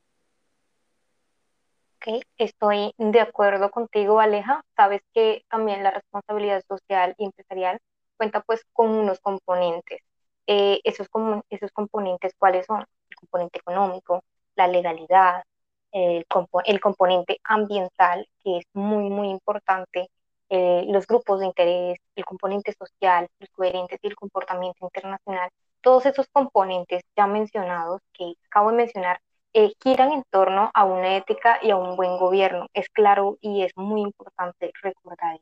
Estoy 2.38 2.94
de 2.98 3.20
acuerdo 3.20 3.70
contigo, 3.70 4.20
Aleja. 4.22 4.64
Sabes 4.78 5.02
que 5.14 5.44
también 5.50 5.84
la 5.84 5.92
responsabilidad 5.92 6.64
social 6.68 7.14
y 7.18 7.26
empresarial 7.26 7.80
cuenta 8.16 8.42
pues 8.42 8.64
con 8.74 8.90
unos 8.92 9.20
componentes. 9.20 10.02
Eh, 10.48 10.80
esos, 10.86 11.10
componentes, 11.10 12.34
¿cuáles 12.38 12.66
son? 12.66 12.86
El 13.10 13.16
componente 13.18 13.60
económico, 13.60 14.24
la 14.56 14.68
legalidad, 14.68 15.44
el, 15.92 16.26
el 16.66 16.80
componente 16.80 17.40
ambiental, 17.44 18.28
que 18.42 18.60
es 18.60 18.66
muy, 18.74 19.10
muy 19.10 19.30
importante, 19.30 20.10
eh, 20.50 20.86
los 20.88 21.08
grupos 21.08 21.42
de 21.42 21.48
interés, 21.48 21.98
el 22.16 22.24
componente 22.26 22.74
social, 22.74 23.28
los 23.40 23.50
coherentes 23.50 24.00
y 24.02 24.08
el 24.08 24.16
comportamiento 24.16 24.86
internacional. 24.86 25.50
Todos 25.82 26.06
esos 26.06 26.28
componentes 26.32 27.04
ya 27.18 27.28
mencionados, 27.28 28.02
que 28.14 28.34
acabo 28.46 28.72
de 28.72 28.78
mencionar, 28.78 29.20
eh, 29.58 29.74
giran 29.82 30.12
en 30.12 30.24
torno 30.30 30.70
a 30.72 30.86
una 30.86 31.18
ética 31.18 31.58
y 31.64 31.72
a 31.72 31.78
un 31.78 31.96
buen 31.96 32.20
gobierno. 32.20 32.68
Es 32.76 32.90
claro 32.90 33.40
y 33.42 33.64
es 33.64 33.72
muy 33.76 34.02
importante 34.02 34.72
recordar 34.84 35.40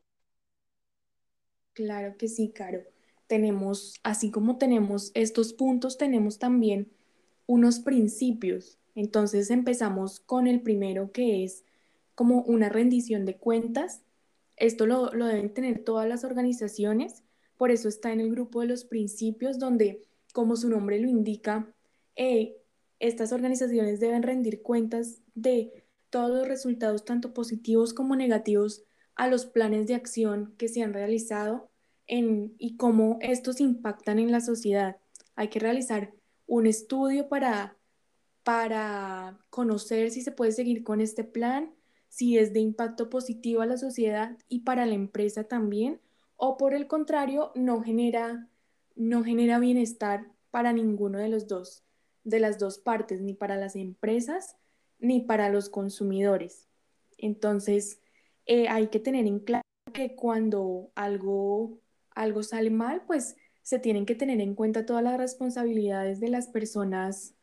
Claro 1.74 2.16
que 2.16 2.26
sí, 2.26 2.50
Caro. 2.50 2.80
Tenemos, 3.26 4.00
así 4.02 4.30
como 4.30 4.56
tenemos 4.56 5.10
estos 5.12 5.52
puntos, 5.52 5.98
tenemos 5.98 6.38
también 6.38 6.90
unos 7.44 7.80
principios. 7.80 8.78
Entonces 8.94 9.50
empezamos 9.50 10.20
con 10.20 10.46
el 10.46 10.62
primero 10.62 11.12
que 11.12 11.44
es 11.44 11.66
como 12.14 12.40
una 12.44 12.70
rendición 12.70 13.26
de 13.26 13.36
cuentas. 13.36 14.02
Esto 14.56 14.86
lo, 14.86 15.10
deben 15.10 15.52
tener 15.52 15.84
todas 15.84 16.08
las 16.08 16.24
organizaciones, 16.24 17.22
por 17.58 17.70
eso 17.70 17.90
está 17.90 18.14
en 18.14 18.20
el 18.20 18.30
grupo 18.30 18.62
de 18.62 18.68
los 18.68 18.86
principios 18.86 19.58
donde, 19.58 20.00
como 20.32 20.56
su 20.56 20.70
nombre 20.70 20.98
lo 20.98 21.10
indica, 21.10 21.70
eh, 22.16 22.56
estas 22.98 23.32
organizaciones 23.32 24.00
deben 24.00 24.22
rendir 24.22 24.62
cuentas 24.62 25.20
de 25.34 25.84
todos 26.10 26.30
los 26.30 26.48
resultados, 26.48 27.04
tanto 27.04 27.34
positivos 27.34 27.92
como 27.92 28.16
negativos, 28.16 28.84
a 29.14 29.28
los 29.28 29.46
planes 29.46 29.86
de 29.86 29.94
acción 29.94 30.54
que 30.58 30.68
se 30.68 30.82
han 30.82 30.92
realizado 30.92 31.70
en, 32.06 32.54
y 32.58 32.76
cómo 32.76 33.18
estos 33.20 33.60
impactan 33.60 34.18
en 34.18 34.30
la 34.30 34.40
sociedad. 34.40 34.98
Hay 35.34 35.48
que 35.48 35.58
realizar 35.58 36.12
un 36.46 36.66
estudio 36.66 37.28
para, 37.28 37.76
para 38.44 39.38
conocer 39.50 40.10
si 40.10 40.22
se 40.22 40.32
puede 40.32 40.52
seguir 40.52 40.84
con 40.84 41.00
este 41.00 41.24
plan, 41.24 41.74
si 42.08 42.38
es 42.38 42.52
de 42.52 42.60
impacto 42.60 43.10
positivo 43.10 43.62
a 43.62 43.66
la 43.66 43.78
sociedad 43.78 44.36
y 44.48 44.60
para 44.60 44.86
la 44.86 44.94
empresa 44.94 45.44
también, 45.44 46.00
o 46.36 46.56
por 46.56 46.74
el 46.74 46.86
contrario, 46.86 47.52
no 47.54 47.82
genera, 47.82 48.48
no 48.94 49.24
genera 49.24 49.58
bienestar 49.58 50.30
para 50.50 50.72
ninguno 50.72 51.18
de 51.18 51.28
los 51.28 51.48
dos, 51.48 51.85
de 52.26 52.40
las 52.40 52.58
dos 52.58 52.78
partes, 52.78 53.22
ni 53.22 53.32
para 53.32 53.56
las 53.56 53.76
empresas 53.76 54.56
ni 54.98 55.20
para 55.20 55.48
los 55.48 55.68
consumidores. 55.68 56.68
Entonces, 57.18 58.00
eh, 58.46 58.68
hay 58.68 58.88
que 58.88 58.98
tener 59.00 59.26
en 59.26 59.40
claro 59.40 59.62
que 59.92 60.14
cuando 60.14 60.90
algo, 60.94 61.78
algo 62.10 62.42
sale 62.42 62.70
mal, 62.70 63.02
pues 63.06 63.36
se 63.62 63.78
tienen 63.78 64.06
que 64.06 64.14
tener 64.14 64.40
en 64.40 64.54
cuenta 64.54 64.86
todas 64.86 65.02
las 65.02 65.18
responsabilidades 65.18 66.20
de 66.20 66.28
las 66.28 66.48
personas, 66.48 67.34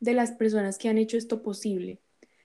de 0.00 0.14
las 0.14 0.32
personas 0.32 0.78
que 0.78 0.88
han 0.88 0.98
hecho 0.98 1.16
esto 1.16 1.42
posible. 1.42 2.00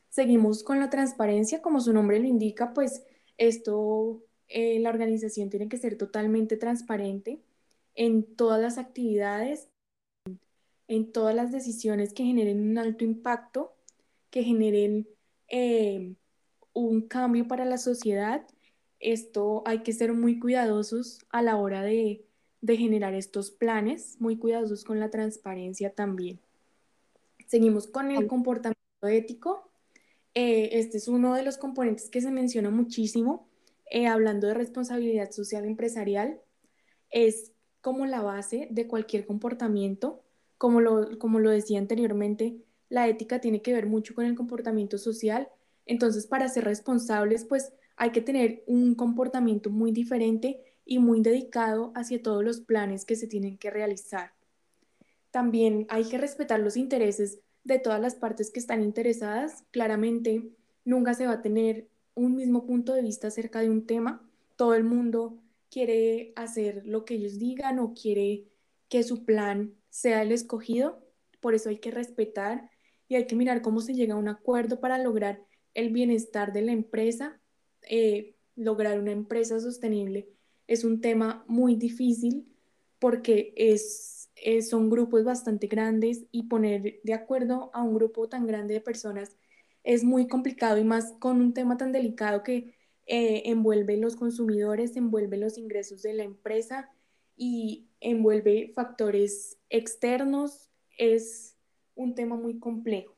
Seguimos 0.10 0.64
con 0.64 0.80
la 0.80 0.90
transparencia, 0.90 1.62
como 1.62 1.80
su 1.80 1.94
nombre 1.94 2.20
lo 2.20 2.28
indica, 2.28 2.74
pues 2.74 3.04
esto, 3.38 4.24
eh, 4.48 4.80
la 4.80 4.90
organización 4.90 5.50
tiene 5.50 5.70
que 5.70 5.78
ser 5.78 5.98
totalmente 5.98 6.58
transparente 6.58 7.40
en 7.96 8.24
todas 8.36 8.62
las 8.62 8.78
actividades, 8.78 9.69
en 10.90 11.12
todas 11.12 11.36
las 11.36 11.52
decisiones 11.52 12.14
que 12.14 12.26
generen 12.26 12.60
un 12.60 12.78
alto 12.78 13.06
impacto, 13.06 13.76
que 14.32 14.44
generen 14.44 15.08
eh, 15.48 16.16
un 16.74 17.08
cambio 17.08 17.48
para 17.48 17.64
la 17.64 17.78
sociedad. 17.78 18.46
Esto 19.00 19.64
hay 19.66 19.84
que 19.84 19.94
ser 19.94 20.14
muy 20.14 20.40
cuidadosos 20.40 21.20
a 21.30 21.42
la 21.42 21.56
hora 21.58 21.84
de, 21.84 22.26
de 22.62 22.76
generar 22.76 23.14
estos 23.14 23.52
planes, 23.52 24.18
muy 24.20 24.38
cuidadosos 24.38 24.84
con 24.84 25.00
la 25.00 25.12
transparencia 25.12 25.94
también. 25.94 26.40
Seguimos 27.46 27.88
con 27.88 28.12
el 28.12 28.28
comportamiento 28.28 29.08
ético. 29.08 29.70
Eh, 30.34 30.70
este 30.74 30.98
es 30.98 31.08
uno 31.08 31.36
de 31.36 31.44
los 31.44 31.58
componentes 31.58 32.10
que 32.10 32.22
se 32.22 32.32
menciona 32.32 32.72
muchísimo 32.72 33.48
eh, 33.92 34.08
hablando 34.08 34.48
de 34.48 34.56
responsabilidad 34.56 35.32
social 35.32 35.66
empresarial. 35.66 36.42
Es 37.12 37.52
como 37.82 38.08
la 38.08 38.22
base 38.22 38.68
de 38.72 38.88
cualquier 38.88 39.28
comportamiento. 39.28 40.24
Como 40.60 40.82
lo, 40.82 41.18
como 41.18 41.40
lo 41.40 41.50
decía 41.50 41.80
anteriormente, 41.80 42.58
la 42.90 43.08
ética 43.08 43.40
tiene 43.40 43.64
que 43.64 43.74
ver 43.74 43.88
mucho 43.88 44.14
con 44.14 44.26
el 44.26 44.36
comportamiento 44.36 44.98
social. 44.98 45.50
Entonces, 45.88 46.28
para 46.28 46.50
ser 46.50 46.66
responsables, 46.66 47.46
pues 47.46 47.74
hay 47.96 48.12
que 48.12 48.22
tener 48.22 48.64
un 48.68 48.94
comportamiento 48.94 49.70
muy 49.70 49.92
diferente 49.92 50.62
y 50.86 51.00
muy 51.00 51.22
dedicado 51.22 51.92
hacia 51.96 52.22
todos 52.22 52.44
los 52.44 52.62
planes 52.62 53.06
que 53.06 53.16
se 53.16 53.26
tienen 53.26 53.58
que 53.58 53.72
realizar. 53.72 54.34
También 55.32 55.86
hay 55.90 56.04
que 56.04 56.18
respetar 56.18 56.60
los 56.60 56.76
intereses 56.76 57.40
de 57.64 57.80
todas 57.80 58.02
las 58.02 58.16
partes 58.16 58.52
que 58.52 58.60
están 58.60 58.84
interesadas. 58.84 59.64
Claramente, 59.72 60.50
nunca 60.84 61.14
se 61.14 61.26
va 61.26 61.34
a 61.34 61.42
tener 61.42 61.88
un 62.16 62.36
mismo 62.36 62.66
punto 62.66 62.94
de 62.94 63.02
vista 63.02 63.28
acerca 63.28 63.62
de 63.62 63.70
un 63.70 63.86
tema. 63.86 64.30
Todo 64.58 64.74
el 64.74 64.84
mundo 64.84 65.38
quiere 65.72 66.34
hacer 66.36 66.82
lo 66.86 67.06
que 67.06 67.14
ellos 67.14 67.40
digan 67.40 67.80
o 67.80 67.94
quiere 67.94 68.46
que 68.90 69.04
su 69.04 69.24
plan 69.24 69.74
sea 69.90 70.22
el 70.22 70.32
escogido. 70.32 71.04
Por 71.40 71.56
eso 71.56 71.70
hay 71.70 71.80
que 71.80 71.92
respetar 71.92 72.70
y 73.08 73.16
hay 73.16 73.28
que 73.28 73.36
mirar 73.36 73.62
cómo 73.62 73.82
se 73.82 73.94
llega 73.94 74.14
a 74.14 74.18
un 74.18 74.28
acuerdo 74.28 74.80
para 74.80 74.98
lograr 74.98 75.42
el 75.74 75.90
bienestar 75.92 76.54
de 76.54 76.62
la 76.62 76.72
empresa. 76.72 77.40
Eh, 77.90 78.36
lograr 78.56 79.00
una 79.00 79.12
empresa 79.12 79.60
sostenible 79.60 80.30
es 80.68 80.84
un 80.84 81.02
tema 81.02 81.44
muy 81.48 81.76
difícil 81.76 82.46
porque 83.00 83.54
es 83.56 84.16
son 84.70 84.90
grupos 84.90 85.24
bastante 85.26 85.68
grandes 85.68 86.26
y 86.32 86.44
poner 86.44 87.02
de 87.04 87.14
acuerdo 87.14 87.72
a 87.74 87.84
un 87.84 87.94
grupo 87.94 88.30
tan 88.30 88.48
grande 88.48 88.76
de 88.76 88.82
personas 88.82 89.36
es 89.84 90.04
muy 90.04 90.28
complicado 90.28 90.78
y 90.78 90.84
más 90.84 91.14
con 91.20 91.42
un 91.42 91.54
tema 91.54 91.78
tan 91.78 91.92
delicado 91.92 92.44
que 92.44 92.76
eh, 93.08 93.44
envuelve 93.46 93.98
los 93.98 94.16
consumidores, 94.16 94.96
envuelve 94.96 95.38
los 95.38 95.58
ingresos 95.58 96.04
de 96.04 96.14
la 96.14 96.24
empresa 96.24 96.90
y 97.40 97.88
envuelve 98.02 98.74
factores 98.76 99.58
externos. 99.70 100.70
Es 100.98 101.56
un 101.96 102.14
tema 102.14 102.36
muy 102.36 102.60
complejo. 102.60 103.16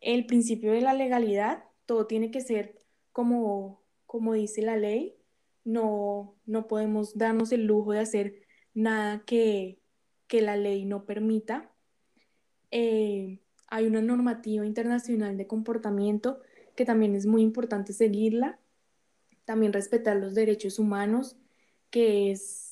El 0.00 0.26
principio 0.26 0.72
de 0.72 0.80
la 0.80 0.94
legalidad, 0.94 1.62
todo 1.86 2.06
tiene 2.06 2.30
que 2.30 2.40
ser 2.40 2.74
como, 3.12 3.82
como 4.06 4.32
dice 4.32 4.62
la 4.62 4.76
ley. 4.76 5.14
No, 5.62 6.34
no 6.46 6.66
podemos 6.66 7.16
darnos 7.16 7.52
el 7.52 7.66
lujo 7.66 7.92
de 7.92 8.00
hacer 8.00 8.42
nada 8.74 9.22
que, 9.26 9.78
que 10.26 10.40
la 10.40 10.56
ley 10.56 10.86
no 10.86 11.04
permita. 11.04 11.70
Eh, 12.70 13.40
hay 13.68 13.86
una 13.86 14.00
normativa 14.00 14.64
internacional 14.64 15.36
de 15.36 15.46
comportamiento 15.46 16.40
que 16.74 16.86
también 16.86 17.14
es 17.14 17.26
muy 17.26 17.42
importante 17.42 17.92
seguirla. 17.92 18.58
También 19.44 19.74
respetar 19.74 20.16
los 20.16 20.34
derechos 20.34 20.78
humanos, 20.78 21.36
que 21.90 22.30
es, 22.30 22.71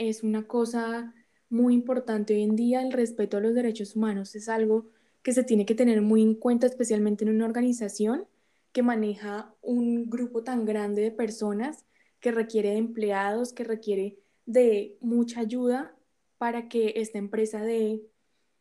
es 0.00 0.22
una 0.22 0.46
cosa 0.46 1.14
muy 1.50 1.74
importante 1.74 2.34
hoy 2.34 2.42
en 2.42 2.56
día. 2.56 2.80
El 2.82 2.90
respeto 2.90 3.36
a 3.36 3.40
los 3.40 3.54
derechos 3.54 3.94
humanos 3.94 4.34
es 4.34 4.48
algo 4.48 4.88
que 5.22 5.34
se 5.34 5.44
tiene 5.44 5.66
que 5.66 5.74
tener 5.74 6.00
muy 6.00 6.22
en 6.22 6.34
cuenta, 6.34 6.66
especialmente 6.66 7.24
en 7.24 7.30
una 7.30 7.44
organización 7.44 8.26
que 8.72 8.82
maneja 8.82 9.54
un 9.60 10.08
grupo 10.08 10.42
tan 10.42 10.64
grande 10.64 11.02
de 11.02 11.10
personas, 11.10 11.84
que 12.18 12.32
requiere 12.32 12.70
de 12.70 12.78
empleados, 12.78 13.52
que 13.52 13.64
requiere 13.64 14.18
de 14.46 14.96
mucha 15.00 15.40
ayuda 15.40 15.94
para 16.38 16.68
que 16.68 16.94
esta 16.96 17.18
empresa 17.18 17.60
dé 17.60 18.00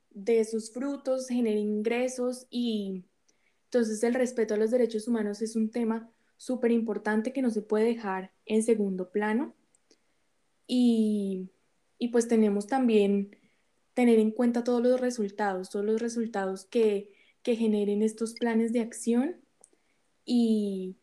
de 0.10 0.43
sus 0.43 0.73
frutos, 0.73 1.30
genere 1.30 1.60
ingresos 1.60 2.47
y 2.49 3.06
entonces 3.65 4.04
el 4.04 4.13
respeto 4.13 4.56
a 4.56 4.58
los 4.58 4.71
derechos 4.71 5.08
humanos 5.08 5.41
es 5.41 5.56
un 5.56 5.69
tema 5.69 6.12
súper 6.36 6.71
importante 6.71 7.32
que 7.32 7.41
no 7.41 7.49
se 7.49 7.62
puede 7.62 7.86
dejar 7.86 8.34
en 8.45 8.63
segundo 8.63 9.10
plano. 9.12 9.54
Y, 10.71 11.49
y, 11.97 12.10
pues 12.10 12.27
tenemos 12.27 12.67
también 12.67 13.36
tener 13.95 14.19
en 14.19 14.29
cuenta 14.29 14.63
todos 14.63 14.84
los 14.84 15.01
resultados, 15.01 15.71
todos 15.71 15.84
los 15.84 15.99
resultados 15.99 16.65
que, 16.65 17.12
que 17.41 17.55
generen 17.55 18.03
estos 18.03 18.36
planes 18.36 18.71
de 18.71 18.82
acción 18.82 19.41
y, 20.25 20.95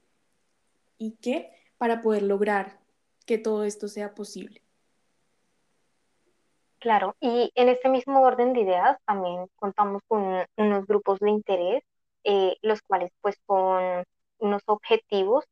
y 0.98 1.16
que 1.16 1.50
para 1.78 2.00
poder 2.00 2.22
lograr 2.22 2.78
que 3.26 3.38
todo 3.38 3.64
esto 3.64 3.88
sea 3.88 4.14
posible. 4.14 4.62
Claro, 6.78 7.16
y 7.20 7.50
en 7.56 7.68
este 7.68 7.88
mismo 7.88 8.20
orden 8.20 8.52
de 8.52 8.60
ideas 8.60 8.98
también 9.04 9.48
contamos 9.56 10.02
con 10.06 10.44
unos 10.56 10.86
grupos 10.86 11.18
de 11.18 11.30
interés, 11.30 11.82
eh, 12.22 12.56
los 12.62 12.80
cuales 12.82 13.10
pues 13.20 13.36
son 13.48 14.04
unos 14.38 14.62
objetivos, 14.66 15.44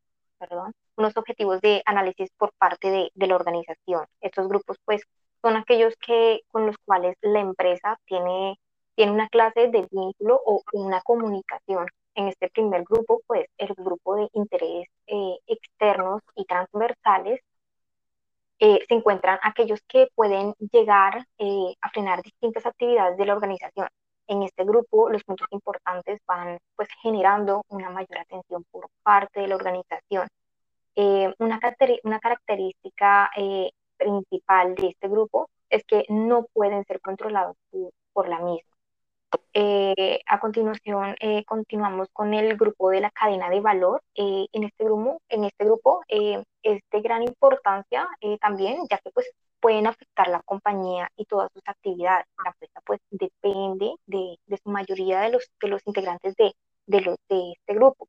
perdón, 0.49 0.73
unos 0.97 1.17
objetivos 1.17 1.61
de 1.61 1.83
análisis 1.87 2.31
por 2.37 2.53
parte 2.59 2.91
de, 3.15 3.27
la 3.27 3.37
organización. 3.37 4.07
Estos 4.21 4.49
grupos 4.49 4.79
pues 4.85 5.03
son 5.43 5.57
aquellos 5.57 5.95
que, 5.97 6.41
con 6.49 6.67
los 6.67 6.77
cuales 6.85 7.17
la 7.23 7.41
empresa 7.41 7.99
tiene, 8.07 8.59
tiene 8.95 9.13
una 9.13 9.29
clase 9.29 9.69
de 9.69 9.89
vínculo 9.91 10.41
o 10.45 10.63
una 10.73 11.01
comunicación. 11.03 11.87
En 12.15 12.29
este 12.29 12.49
primer 12.51 12.85
grupo 12.85 13.23
pues 13.27 13.47
el 13.59 13.75
grupo 13.75 14.17
de 14.17 14.29
interés 14.35 14.87
eh, 15.07 15.37
externos 15.47 16.23
y 16.37 16.45
transversales 16.45 17.41
eh, 18.61 18.81
se 18.89 18.95
encuentran 18.95 19.39
aquellos 19.43 19.81
que 19.89 20.09
pueden 20.15 20.55
llegar 20.73 21.27
eh, 21.39 21.75
a 21.81 21.91
frenar 21.91 22.23
distintas 22.23 22.67
actividades 22.67 23.17
de 23.19 23.27
la 23.27 23.35
organización. 23.35 23.89
En 24.27 24.43
este 24.43 24.65
grupo, 24.65 25.11
los 25.11 25.25
puntos 25.25 25.49
importantes 25.51 26.21
van 26.27 26.59
pues 26.77 26.89
generando 27.03 27.65
una 27.69 27.91
mayor 27.91 28.19
atención 28.19 28.65
por 28.71 28.89
parte 29.03 29.41
de 29.41 29.49
la 29.49 29.57
organización. 29.57 30.29
Eh, 30.97 31.35
una, 31.39 31.61
una, 32.05 32.21
característica 32.21 33.31
principal 33.97 34.75
de 34.77 34.89
este 34.89 35.09
grupo 35.09 35.49
es 35.71 35.85
que 35.85 36.05
no 36.09 36.47
pueden 36.53 36.85
ser 36.85 37.01
controlados 37.01 37.57
por 38.13 38.29
la 38.29 38.39
misma. 38.41 38.75
Eh, 39.53 40.21
a 40.27 40.41
continuación, 40.41 41.17
eh, 41.21 41.45
continuamos 41.45 42.09
con 42.13 42.35
el 42.35 42.57
grupo 42.57 42.91
de 42.91 43.01
la 43.01 43.11
cadena 43.11 43.51
de 43.51 43.61
valor. 43.61 44.03
Eh, 44.15 44.47
en, 44.53 44.65
este 44.65 44.85
grupo, 44.85 45.21
en 45.29 45.45
este 45.45 45.65
grupo 45.65 46.03
es 46.09 46.81
de 46.91 47.01
gran 47.01 47.23
importancia 47.23 48.07
también, 48.41 48.79
ya 48.91 48.99
que 48.99 49.11
pues, 49.11 49.31
pueden 49.65 49.87
afectar 49.87 50.29
la 50.29 50.43
compañía 50.43 51.11
y 51.17 51.25
todas 51.25 51.51
sus 51.55 51.63
actividades. 51.67 52.27
La 52.45 52.51
empresa 52.51 52.83
pues, 52.85 53.01
depende 53.11 53.95
de, 54.07 54.37
de 54.47 54.59
su 54.63 54.69
mayoría 54.69 55.21
de 55.23 55.31
los, 55.31 55.51
de 55.59 55.69
los 55.69 55.81
integrantes 55.87 56.35
de, 56.37 56.55
de, 56.87 57.01
los, 57.01 57.17
de 57.31 57.53
este 57.53 57.75
grupo. 57.75 58.07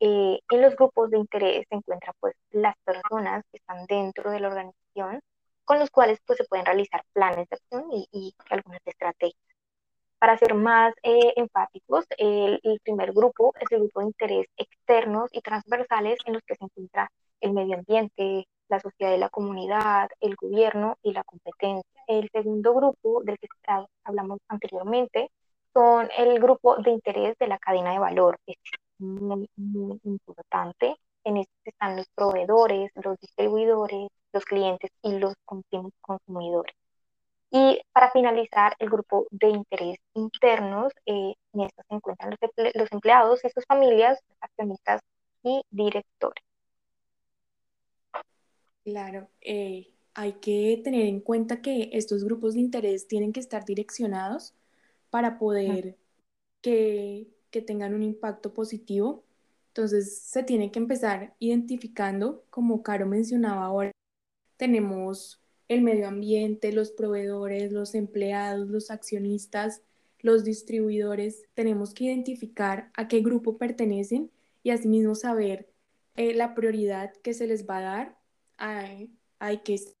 en 0.00 0.62
los 0.62 0.74
grupos 0.76 1.10
de 1.10 1.18
interés 1.18 1.66
se 1.68 1.76
encuentran 1.76 2.14
pues, 2.20 2.34
las 2.50 2.74
personas 2.84 3.44
que 3.52 3.58
están 3.58 3.86
dentro 3.86 4.32
de 4.32 4.40
la 4.40 4.48
organización, 4.48 5.20
con 5.64 5.78
los 5.78 5.90
cuales 5.90 6.18
pues, 6.26 6.38
se 6.38 6.44
pueden 6.46 6.66
realizar 6.66 7.04
planes 7.12 7.48
de 7.48 7.56
acción 7.56 7.84
y, 7.92 8.08
y 8.10 8.34
algunas 8.50 8.80
estrategias. 8.84 9.48
Para 10.18 10.36
ser 10.36 10.54
más 10.54 10.94
eh, 11.04 11.32
enfáticos, 11.36 12.06
el, 12.16 12.60
primer 12.82 13.12
grupo 13.12 13.54
es 13.60 13.70
el 13.70 13.80
grupo 13.80 14.00
de 14.00 14.06
interés 14.06 14.46
externos 14.56 15.30
y 15.32 15.42
transversales 15.42 16.18
en 16.26 16.34
los 16.34 16.42
que 16.42 16.56
se 16.56 16.64
encuentra 16.64 17.12
el 17.40 17.52
medio 17.52 17.76
ambiente, 17.76 18.48
la 18.68 18.80
sociedad 18.80 19.14
y 19.14 19.18
la 19.18 19.28
comunidad, 19.30 20.08
el 20.20 20.36
gobierno 20.36 20.96
y 21.02 21.12
la 21.12 21.24
competencia. 21.24 22.02
El 22.06 22.28
segundo 22.32 22.74
grupo 22.74 23.22
del 23.22 23.38
que 23.38 23.48
hablamos 24.04 24.38
anteriormente 24.48 25.30
son 25.74 26.08
el 26.16 26.40
grupo 26.40 26.76
de 26.76 26.90
interés 26.90 27.36
de 27.38 27.48
la 27.48 27.58
cadena 27.58 27.92
de 27.92 27.98
valor. 27.98 28.38
muy, 28.98 29.48
muy 29.56 30.00
importante. 30.04 30.96
En 31.24 31.36
esto 31.38 31.52
están 31.64 31.96
los 31.96 32.06
proveedores, 32.14 32.90
los 32.94 33.18
distribuidores, 33.18 34.08
los 34.32 34.44
clientes 34.44 34.90
y 35.02 35.18
los 35.18 35.34
consumidores. 36.00 36.74
Y 37.50 37.80
para 37.92 38.10
finalizar, 38.10 38.74
el 38.78 38.90
grupo 38.90 39.26
de 39.30 39.48
interés 39.48 39.98
internos, 40.14 40.92
eh, 41.06 41.34
en 41.54 41.60
esto 41.62 41.82
se 41.88 41.94
encuentran 41.94 42.30
los, 42.74 42.92
empleados 42.92 43.44
y 43.44 43.50
sus 43.50 43.64
familias, 43.66 44.18
los 44.28 44.38
accionistas 44.40 45.00
y 45.42 45.62
directores. 45.70 46.44
Claro, 48.88 49.28
eh, 49.42 49.92
hay 50.14 50.32
que 50.40 50.80
tener 50.82 51.02
en 51.08 51.20
cuenta 51.20 51.60
que 51.60 51.90
estos 51.92 52.24
grupos 52.24 52.54
de 52.54 52.60
interés 52.60 53.06
tienen 53.06 53.34
que 53.34 53.40
estar 53.40 53.66
direccionados 53.66 54.54
para 55.10 55.38
poder 55.38 55.98
que, 56.62 57.28
que 57.50 57.60
tengan 57.60 57.92
un 57.92 58.02
impacto 58.02 58.54
positivo. 58.54 59.24
Entonces 59.68 60.22
se 60.22 60.42
tiene 60.42 60.70
que 60.70 60.78
empezar 60.78 61.34
identificando, 61.38 62.46
como 62.48 62.82
Caro 62.82 63.04
mencionaba 63.04 63.66
ahora, 63.66 63.92
tenemos 64.56 65.42
el 65.68 65.82
medio 65.82 66.08
ambiente, 66.08 66.72
los 66.72 66.90
proveedores, 66.90 67.72
los 67.72 67.94
empleados, 67.94 68.68
los 68.68 68.90
accionistas, 68.90 69.82
los 70.20 70.44
distribuidores. 70.44 71.42
Tenemos 71.52 71.92
que 71.92 72.04
identificar 72.04 72.90
a 72.94 73.06
qué 73.06 73.20
grupo 73.20 73.58
pertenecen 73.58 74.30
y 74.62 74.70
asimismo 74.70 75.14
saber 75.14 75.68
eh, 76.16 76.32
la 76.32 76.54
prioridad 76.54 77.12
que 77.22 77.34
se 77.34 77.46
les 77.46 77.68
va 77.68 77.76
a 77.76 77.82
dar. 77.82 78.17
Hay, 78.58 79.10
hay 79.38 79.58
que 79.62 79.78
ser 79.78 79.94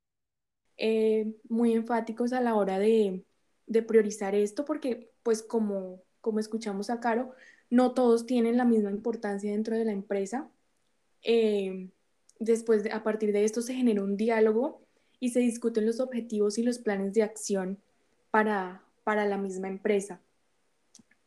eh, 0.76 1.34
muy 1.48 1.72
enfáticos 1.72 2.32
a 2.32 2.40
la 2.40 2.54
hora 2.54 2.78
de, 2.78 3.24
de, 3.66 3.82
priorizar 3.82 4.34
esto 4.34 4.64
porque, 4.64 5.10
pues 5.22 5.42
como, 5.42 6.02
como 6.20 6.38
escuchamos 6.38 6.90
a 6.90 7.00
Caro, 7.00 7.32
no 7.70 7.94
todos 7.94 8.26
tienen 8.26 8.56
la 8.56 8.64
misma 8.64 8.90
importancia 8.90 9.50
dentro 9.50 9.76
de 9.76 9.84
la 9.84 9.92
empresa. 9.92 10.50
Eh, 11.22 11.90
después, 12.38 12.84
a 12.92 13.02
partir 13.02 13.32
de 13.32 13.44
esto 13.44 13.62
se 13.62 13.74
genera 13.74 14.02
un 14.02 14.16
diálogo 14.16 14.82
y 15.20 15.30
se 15.30 15.40
discuten 15.40 15.86
los 15.86 16.00
objetivos 16.00 16.58
y 16.58 16.62
los 16.62 16.78
planes 16.78 17.12
de 17.14 17.22
acción 17.22 17.78
para, 18.30 18.84
para 19.04 19.26
la 19.26 19.36
misma 19.38 19.68
empresa. 19.68 20.20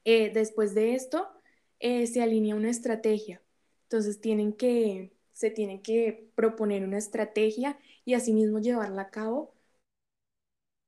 Eh, 0.05 0.31
después 0.33 0.73
de 0.73 0.95
esto, 0.95 1.27
eh, 1.79 2.07
se 2.07 2.21
alinea 2.21 2.55
una 2.55 2.69
estrategia. 2.69 3.41
Entonces, 3.83 4.21
tienen 4.21 4.53
que, 4.53 5.11
se 5.41 5.49
tiene 5.49 5.81
que 5.81 6.29
proponer 6.35 6.83
una 6.83 6.99
estrategia 6.99 7.77
y 8.05 8.13
asimismo 8.13 8.59
llevarla 8.59 9.01
a 9.03 9.09
cabo, 9.09 9.53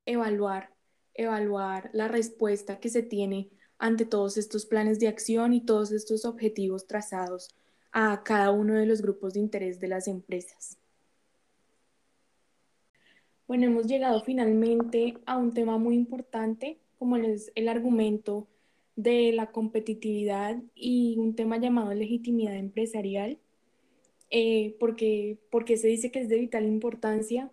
evaluar, 0.06 0.72
evaluar 1.12 1.90
la 1.92 2.08
respuesta 2.08 2.80
que 2.80 2.88
se 2.88 3.02
tiene 3.02 3.50
ante 3.78 4.06
todos 4.06 4.36
estos 4.36 4.64
planes 4.64 5.00
de 5.00 5.08
acción 5.08 5.52
y 5.52 5.60
todos 5.60 5.90
estos 5.92 6.24
objetivos 6.24 6.86
trazados 6.86 7.48
a 7.92 8.22
cada 8.22 8.52
uno 8.52 8.74
de 8.74 8.86
los 8.86 9.02
grupos 9.02 9.34
de 9.34 9.40
interés 9.40 9.80
de 9.80 9.88
las 9.88 10.08
empresas. 10.08 10.78
Bueno, 13.48 13.66
hemos 13.66 13.86
llegado 13.86 14.22
finalmente 14.22 15.18
a 15.26 15.36
un 15.36 15.52
tema 15.52 15.78
muy 15.78 15.96
importante, 15.96 16.78
como 16.98 17.16
es 17.16 17.52
el 17.56 17.68
argumento 17.68 18.48
de 18.96 19.32
la 19.32 19.50
competitividad 19.50 20.62
y 20.74 21.16
un 21.18 21.34
tema 21.34 21.58
llamado 21.58 21.92
legitimidad 21.92 22.56
empresarial. 22.56 23.38
Eh, 24.30 24.76
porque, 24.80 25.38
porque 25.50 25.76
se 25.76 25.88
dice 25.88 26.10
que 26.10 26.20
es 26.20 26.28
de 26.28 26.38
vital 26.38 26.64
importancia. 26.66 27.52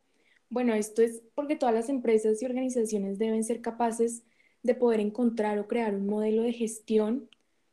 Bueno, 0.49 0.73
esto 0.73 1.01
es 1.01 1.21
porque 1.35 1.55
todas 1.55 1.75
las 1.75 1.89
empresas 1.89 2.41
y 2.41 2.45
organizaciones 2.45 3.19
deben 3.19 3.43
ser 3.43 3.61
capaces 3.61 4.23
de 4.63 4.75
poder 4.75 4.99
encontrar 4.99 5.59
o 5.59 5.67
crear 5.67 5.95
un 5.95 6.07
modelo 6.07 6.43
de 6.43 6.53
gestión 6.53 7.29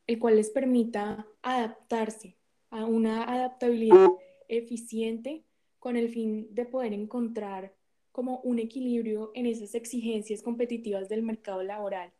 el 0.07 0.17
cual 0.17 0.37
les 0.37 0.49
permita 0.49 1.27
adaptarse 1.43 2.35
a 2.71 2.85
una 2.85 3.31
adaptabilidad 3.31 4.09
eficiente 4.47 5.43
con 5.77 5.97
el 5.97 6.09
fin 6.09 6.47
de 6.55 6.65
poder 6.65 6.93
encontrar 6.93 7.75
como 8.11 8.39
un 8.39 8.57
equilibrio 8.57 9.31
en 9.35 9.45
esas 9.45 9.75
exigencias 9.75 10.41
competitivas 10.41 11.09
del 11.09 11.21
mercado 11.21 11.61
laboral. 11.61 12.11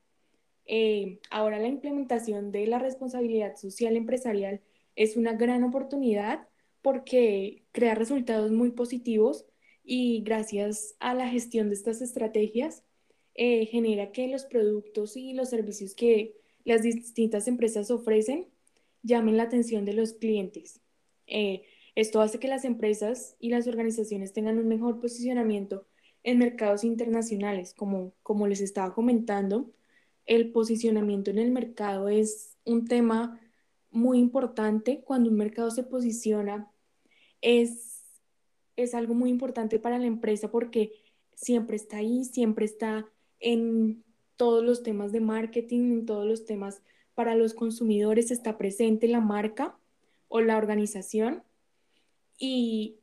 Eh, 0.65 1.19
ahora 1.31 1.57
la 1.57 1.67
implementación 1.67 2.51
de 2.51 2.67
la 2.67 2.77
responsabilidad 2.77 3.55
social 3.55 3.97
empresarial 3.97 4.61
es 4.95 5.17
una 5.17 5.33
gran 5.33 5.63
oportunidad 5.63 6.47
porque 6.81 7.63
crea 7.71 7.95
resultados 7.95 8.51
muy 8.51 8.71
positivos 8.71 9.45
y 9.83 10.21
gracias 10.21 10.95
a 10.99 11.13
la 11.13 11.29
gestión 11.29 11.69
de 11.69 11.75
estas 11.75 12.01
estrategias 12.01 12.83
eh, 13.35 13.65
genera 13.65 14.11
que 14.11 14.27
los 14.27 14.45
productos 14.45 15.15
y 15.17 15.33
los 15.33 15.49
servicios 15.49 15.95
que 15.95 16.35
las 16.63 16.83
distintas 16.83 17.47
empresas 17.47 17.89
ofrecen 17.91 18.47
llamen 19.01 19.37
la 19.37 19.43
atención 19.43 19.85
de 19.85 19.93
los 19.93 20.13
clientes. 20.13 20.81
Eh, 21.27 21.63
esto 21.95 22.21
hace 22.21 22.39
que 22.39 22.47
las 22.47 22.65
empresas 22.65 23.35
y 23.39 23.49
las 23.49 23.67
organizaciones 23.67 24.33
tengan 24.33 24.57
un 24.57 24.67
mejor 24.67 24.99
posicionamiento 24.99 25.85
en 26.23 26.37
mercados 26.37 26.83
internacionales. 26.83 27.73
Como, 27.73 28.13
como 28.23 28.47
les 28.47 28.61
estaba 28.61 28.93
comentando, 28.93 29.71
el 30.25 30.51
posicionamiento 30.51 31.31
en 31.31 31.39
el 31.39 31.51
mercado 31.51 32.09
es 32.09 32.57
un 32.65 32.85
tema 32.87 33.39
muy 33.91 34.19
importante. 34.19 35.01
Cuando 35.05 35.29
un 35.29 35.37
mercado 35.37 35.71
se 35.71 35.83
posiciona, 35.83 36.71
es, 37.41 38.03
es 38.75 38.93
algo 38.93 39.13
muy 39.13 39.29
importante 39.29 39.79
para 39.79 39.97
la 39.97 40.07
empresa 40.07 40.51
porque 40.51 40.91
siempre 41.35 41.75
está 41.75 41.97
ahí, 41.97 42.25
siempre 42.25 42.65
está 42.65 43.05
en 43.39 44.03
todos 44.35 44.63
los 44.63 44.83
temas 44.83 45.11
de 45.11 45.21
marketing, 45.21 45.91
en 45.91 46.05
todos 46.05 46.25
los 46.25 46.45
temas 46.45 46.81
para 47.13 47.35
los 47.35 47.53
consumidores, 47.53 48.31
está 48.31 48.57
presente 48.57 49.07
la 49.07 49.19
marca 49.19 49.77
o 50.27 50.41
la 50.41 50.57
organización 50.57 51.43
y, 52.37 52.99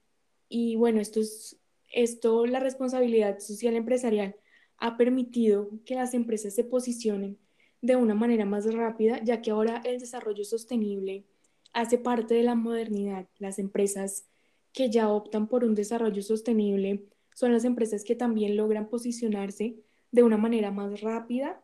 bueno, 0.76 1.00
esto 1.00 1.20
es, 1.20 1.58
esto, 1.92 2.46
la 2.46 2.60
responsabilidad 2.60 3.38
social 3.38 3.76
empresarial 3.76 4.36
ha 4.78 4.96
permitido 4.96 5.70
que 5.84 5.94
las 5.94 6.14
empresas 6.14 6.54
se 6.54 6.64
posicionen 6.64 7.38
de 7.82 7.96
una 7.96 8.14
manera 8.14 8.44
más 8.44 8.72
rápida, 8.72 9.22
ya 9.22 9.42
que 9.42 9.50
ahora 9.50 9.82
el 9.84 9.98
desarrollo 9.98 10.44
sostenible 10.44 11.24
hace 11.72 11.98
parte 11.98 12.34
de 12.34 12.42
la 12.42 12.54
modernidad. 12.54 13.28
Las 13.38 13.58
empresas 13.58 14.26
que 14.72 14.90
ya 14.90 15.08
optan 15.08 15.48
por 15.48 15.64
un 15.64 15.74
desarrollo 15.74 16.22
sostenible 16.22 17.04
son 17.34 17.52
las 17.52 17.64
empresas 17.64 18.04
que 18.04 18.14
también 18.14 18.56
logran 18.56 18.88
posicionarse 18.88 19.76
de 20.10 20.22
una 20.22 20.38
manera 20.38 20.70
más 20.70 21.00
rápida, 21.00 21.62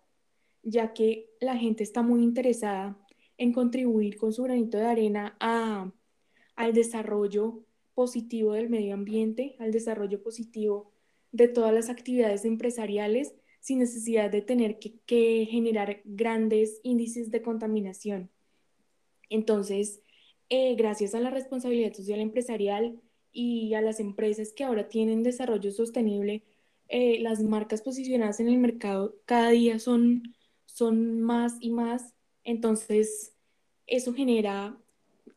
ya 0.62 0.92
que 0.92 1.30
la 1.40 1.56
gente 1.56 1.82
está 1.82 2.02
muy 2.02 2.22
interesada 2.22 2.98
en 3.38 3.52
contribuir 3.52 4.18
con 4.18 4.32
su 4.32 4.42
granito 4.42 4.76
de 4.78 4.84
arena 4.84 5.36
a 5.40 5.90
al 6.54 6.74
desarrollo 6.74 7.64
positivo 7.94 8.52
del 8.52 8.68
medio 8.68 8.94
ambiente, 8.94 9.56
al 9.58 9.72
desarrollo 9.72 10.22
positivo 10.22 10.92
de 11.32 11.48
todas 11.48 11.72
las 11.72 11.88
actividades 11.88 12.44
empresariales 12.44 13.34
sin 13.62 13.78
necesidad 13.78 14.28
de 14.28 14.42
tener 14.42 14.78
que, 14.80 15.46
generar 15.48 16.02
grandes 16.04 16.80
índices 16.82 17.30
de 17.30 17.42
contaminación. 17.42 18.28
Entonces, 19.30 20.02
eh, 20.48 20.74
gracias 20.74 21.14
a 21.14 21.20
la 21.20 21.30
responsabilidad 21.30 21.94
social 21.94 22.20
empresarial 22.20 23.00
y 23.32 23.74
a 23.74 23.80
las 23.80 24.00
empresas 24.00 24.52
que 24.52 24.64
ahora 24.64 24.88
tienen 24.88 25.22
desarrollo 25.22 25.70
sostenible, 25.70 26.44
eh, 26.88 27.20
las 27.20 27.40
marcas 27.42 27.82
posicionadas 27.82 28.40
en 28.40 28.48
el 28.48 28.58
mercado 28.58 29.16
cada 29.26 29.50
día 29.50 29.78
son, 29.78 30.34
son 30.66 31.20
más 31.22 31.56
y 31.60 31.70
más. 31.70 32.14
Entonces, 32.42 33.36
eso 33.86 34.12
genera 34.12 34.76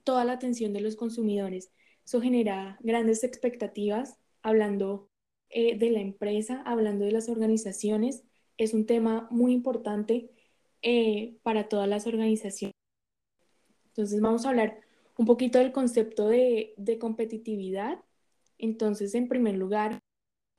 toda 0.04 0.26
la 0.26 0.34
atención 0.34 0.74
de 0.74 0.82
los 0.82 0.96
consumidores. 0.96 1.72
Eso 2.04 2.22
genera 2.22 2.80
grandes 2.82 3.24
expectativas, 3.24 4.18
hablando 4.42 5.12
eh, 5.58 5.78
de 5.78 5.90
la 5.90 6.02
empresa, 6.02 6.62
hablando 6.66 7.06
de 7.06 7.14
las 7.14 7.30
organizaciones. 7.30 8.26
Es 8.58 8.74
un 8.74 8.86
tema 8.86 9.30
muy 9.32 9.54
importante 9.54 10.30
eh, 10.82 11.38
para 11.44 11.70
todas 11.70 11.88
las 11.88 12.08
organizaciones. 12.08 12.76
Entonces 13.88 14.20
vamos 14.20 14.46
a 14.46 14.50
hablar 14.50 14.82
un 15.18 15.26
poquito 15.26 15.60
del 15.60 15.72
concepto 15.72 16.28
de, 16.28 16.74
de 16.76 17.00
competitividad. 17.00 18.04
Entonces, 18.58 19.16
en 19.16 19.30
primer 19.30 19.56
lugar, 19.56 20.00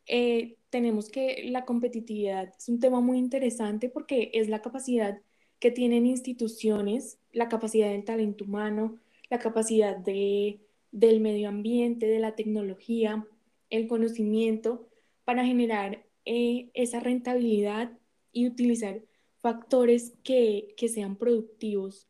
eh, 0.07 0.57
tenemos 0.71 1.11
que 1.11 1.45
la 1.51 1.67
competitividad 1.67 2.55
es 2.57 2.67
un 2.71 2.81
tema 2.81 3.03
muy 3.03 3.19
interesante 3.19 3.91
porque 3.91 4.31
es 4.33 4.49
la 4.49 4.63
capacidad 4.63 5.21
que 5.59 5.71
tienen 5.71 6.07
instituciones, 6.07 7.19
la 7.33 7.51
capacidad 7.51 7.91
del 7.91 8.07
talento 8.07 8.45
humano, 8.45 8.99
la 9.29 9.41
capacidad 9.41 9.95
de, 9.95 10.61
del 10.91 11.21
medio 11.21 11.51
ambiente, 11.51 12.07
de 12.07 12.19
la 12.19 12.35
tecnología, 12.35 13.27
el 13.69 13.89
conocimiento 13.89 14.86
para 15.27 15.45
generar 15.45 16.07
eh, 16.25 16.71
esa 16.73 17.01
rentabilidad 17.01 17.91
y 18.31 18.47
utilizar 18.47 19.03
factores 19.41 20.15
que, 20.23 20.75
sean 20.89 21.17
productivos 21.17 22.09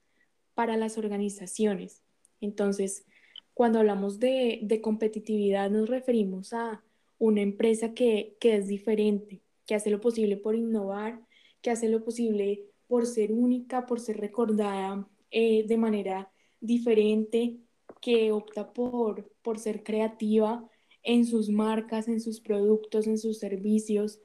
para 0.54 0.76
las 0.76 0.98
organizaciones. 0.98 2.02
Entonces, 2.42 3.06
cuando 3.54 3.78
hablamos 3.78 4.20
de, 4.20 4.60
de 4.62 4.82
competitividad 4.82 5.70
nos 5.70 5.88
referimos 5.88 6.52
a 6.52 6.84
una 7.18 7.40
empresa 7.40 7.94
que, 7.94 8.36
que, 8.38 8.56
es 8.56 8.66
diferente, 8.68 9.40
que 9.64 9.74
hace 9.74 9.88
lo 9.88 9.98
posible 9.98 10.36
por 10.36 10.54
innovar, 10.54 11.22
que 11.62 11.70
hace 11.70 11.88
lo 11.88 12.04
posible 12.04 12.66
por 12.86 13.06
ser 13.06 13.32
única, 13.32 13.86
por 13.86 13.98
ser 13.98 14.18
recordada 14.18 15.08
eh, 15.30 15.64
de 15.66 15.78
manera 15.78 16.30
diferente, 16.60 17.56
que 18.02 18.30
opta 18.30 18.74
por, 18.74 19.32
por 19.40 19.58
ser 19.58 19.82
creativa 19.82 20.68
en 21.06 21.24
sus 21.24 21.48
marcas, 21.48 22.08
en 22.08 22.20
sus 22.20 22.40
productos, 22.40 23.06
en 23.06 23.16
sus 23.16 23.38
servicios, 23.38 24.20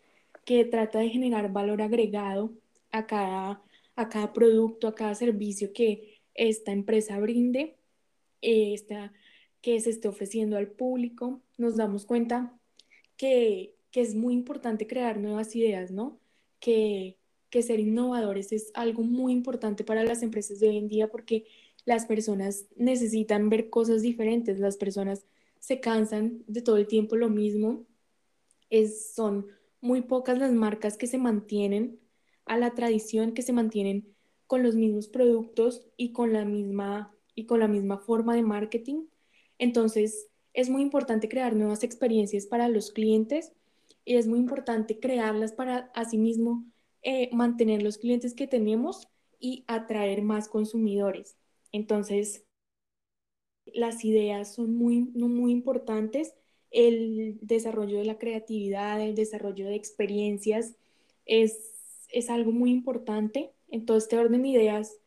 que 0.46 0.66
trata 0.66 1.00
de 1.00 1.10
generar 1.10 1.54
valor 1.54 1.82
agregado 1.82 2.54
a 2.92 3.06
cada, 3.06 3.64
a 3.96 4.10
cada 4.10 4.34
producto, 4.34 4.88
a 4.88 4.96
cada 4.96 5.14
servicio 5.16 5.74
que 5.74 6.22
esta 6.34 6.72
empresa 6.72 7.20
brinde, 7.20 7.78
esta, 8.42 9.14
que 9.62 9.80
se 9.80 9.92
esté 9.92 10.08
ofreciendo 10.08 10.58
al 10.58 10.70
público. 10.72 11.44
Nos 11.58 11.78
damos 11.78 12.06
cuenta 12.06 12.60
que, 13.16 13.76
que 13.92 14.02
es 14.02 14.16
muy 14.16 14.34
importante 14.34 14.88
crear 14.88 15.20
nuevas 15.20 15.56
ideas, 15.56 15.92
¿no? 15.92 16.20
Que, 16.60 17.18
que 17.52 17.62
ser 17.62 17.80
innovadores 17.80 18.52
es 18.54 18.72
algo 18.74 19.04
muy 19.04 19.34
importante 19.34 19.84
para 19.84 20.04
las 20.04 20.24
empresas 20.24 20.60
de 20.60 20.70
hoy 20.70 20.78
en 20.78 20.88
día 20.88 21.10
porque 21.10 21.46
las 21.86 22.08
personas 22.08 22.66
necesitan 22.76 23.50
ver 23.50 23.70
cosas 23.70 24.02
diferentes, 24.02 24.60
las 24.60 24.78
personas 24.78 25.26
se 25.62 25.80
cansan 25.80 26.44
de 26.48 26.62
todo 26.62 26.78
el 26.78 26.88
tiempo 26.88 27.16
lo 27.16 27.30
mismo, 27.30 27.86
es, 28.70 29.14
son 29.14 29.48
muy 29.80 30.02
pocas 30.02 30.38
las 30.38 30.52
marcas 30.52 30.98
que 30.98 31.08
se 31.08 31.18
mantienen 31.18 32.00
a 32.46 32.58
la 32.58 32.74
tradición, 32.74 33.34
que 33.34 33.44
se 33.44 33.54
mantienen 33.54 34.14
con 34.48 34.64
los 34.64 34.76
mismos 34.76 35.08
productos 35.08 35.88
y 35.96 36.12
con 36.12 36.34
la 36.34 36.46
misma, 36.46 37.16
y 37.36 37.46
con 37.46 37.60
la 37.60 37.68
misma 37.68 38.00
forma 38.00 38.36
de 38.36 38.42
marketing. 38.42 39.06
Entonces, 39.60 40.28
es 40.54 40.70
muy 40.70 40.82
importante 40.82 41.30
crear 41.30 41.56
nuevas 41.56 41.84
experiencias 41.84 42.48
para 42.48 42.68
los 42.68 42.92
clientes 42.92 43.54
y 44.04 44.16
es 44.16 44.28
muy 44.28 44.40
importante 44.40 45.00
crearlas 45.00 45.54
para 45.54 45.92
asimismo 45.94 46.66
eh, 47.04 47.30
mantener 47.34 47.84
los 47.84 48.00
clientes 48.00 48.34
que 48.34 48.48
tenemos 48.48 49.08
y 49.40 49.64
atraer 49.68 50.24
más 50.24 50.50
consumidores. 50.50 51.38
Entonces, 51.72 52.46
las 53.66 54.04
ideas 54.06 54.54
son 54.54 54.76
muy, 54.76 55.00
muy 55.00 55.52
importantes. 55.52 56.34
El 56.72 57.38
desarrollo 57.42 58.00
de 58.00 58.06
la 58.06 58.18
creatividad, 58.18 59.02
el 59.02 59.16
desarrollo 59.16 59.68
de 59.68 59.76
experiencias 59.76 60.76
es, 61.26 62.06
es 62.10 62.30
algo 62.30 62.52
muy 62.52 62.72
importante. 62.72 63.52
En 63.70 63.86
todo 63.86 63.98
este 63.98 64.18
orden 64.18 64.44
de 64.44 64.50
ideas, 64.50 65.00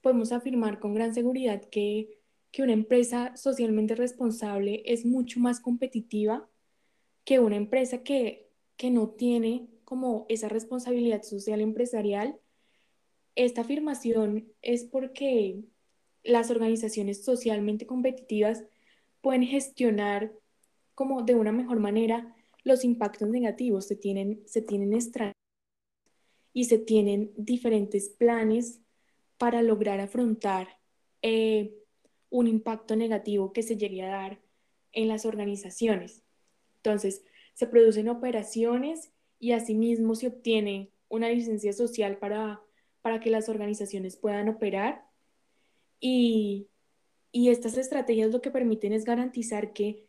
podemos 0.00 0.32
afirmar 0.32 0.80
con 0.80 0.94
gran 0.94 1.14
seguridad 1.14 1.62
que, 1.70 2.18
que 2.50 2.62
una 2.62 2.72
empresa 2.72 3.36
socialmente 3.36 3.94
responsable 3.94 4.82
es 4.84 5.04
mucho 5.04 5.40
más 5.40 5.60
competitiva 5.60 6.48
que 7.24 7.38
una 7.38 7.56
empresa 7.56 8.02
que, 8.02 8.48
que 8.76 8.90
no 8.90 9.10
tiene 9.10 9.68
como 9.84 10.26
esa 10.28 10.48
responsabilidad 10.48 11.22
social 11.22 11.60
empresarial. 11.60 12.38
Esta 13.34 13.62
afirmación 13.62 14.52
es 14.60 14.84
porque 14.84 15.62
las 16.24 16.50
organizaciones 16.50 17.24
socialmente 17.24 17.86
competitivas 17.86 18.64
pueden 19.20 19.44
gestionar 19.44 20.32
como 20.94 21.22
de 21.22 21.34
una 21.34 21.52
mejor 21.52 21.80
manera 21.80 22.34
los 22.64 22.84
impactos 22.84 23.28
negativos. 23.28 23.86
Se 23.86 23.96
tienen, 23.96 24.42
se 24.46 24.62
tienen 24.62 24.92
estrategias 24.92 25.36
y 26.52 26.64
se 26.64 26.78
tienen 26.78 27.32
diferentes 27.36 28.10
planes 28.10 28.80
para 29.38 29.62
lograr 29.62 30.00
afrontar 30.00 30.78
eh, 31.22 31.74
un 32.30 32.46
impacto 32.46 32.96
negativo 32.96 33.52
que 33.52 33.62
se 33.62 33.76
llegue 33.76 34.02
a 34.02 34.08
dar 34.08 34.40
en 34.92 35.08
las 35.08 35.24
organizaciones. 35.24 36.22
Entonces, 36.76 37.24
se 37.54 37.66
producen 37.66 38.08
operaciones 38.08 39.12
y 39.38 39.52
asimismo 39.52 40.14
se 40.14 40.28
obtiene 40.28 40.90
una 41.08 41.28
licencia 41.28 41.72
social 41.72 42.18
para, 42.18 42.60
para 43.02 43.20
que 43.20 43.30
las 43.30 43.48
organizaciones 43.48 44.16
puedan 44.16 44.48
operar 44.48 45.04
y, 46.02 46.68
estas 47.32 47.78
estrategias 47.78 48.30
lo 48.32 48.42
que 48.42 48.50
permiten 48.50 48.92
es 48.92 49.04
garantizar 49.04 49.72
que, 49.72 50.06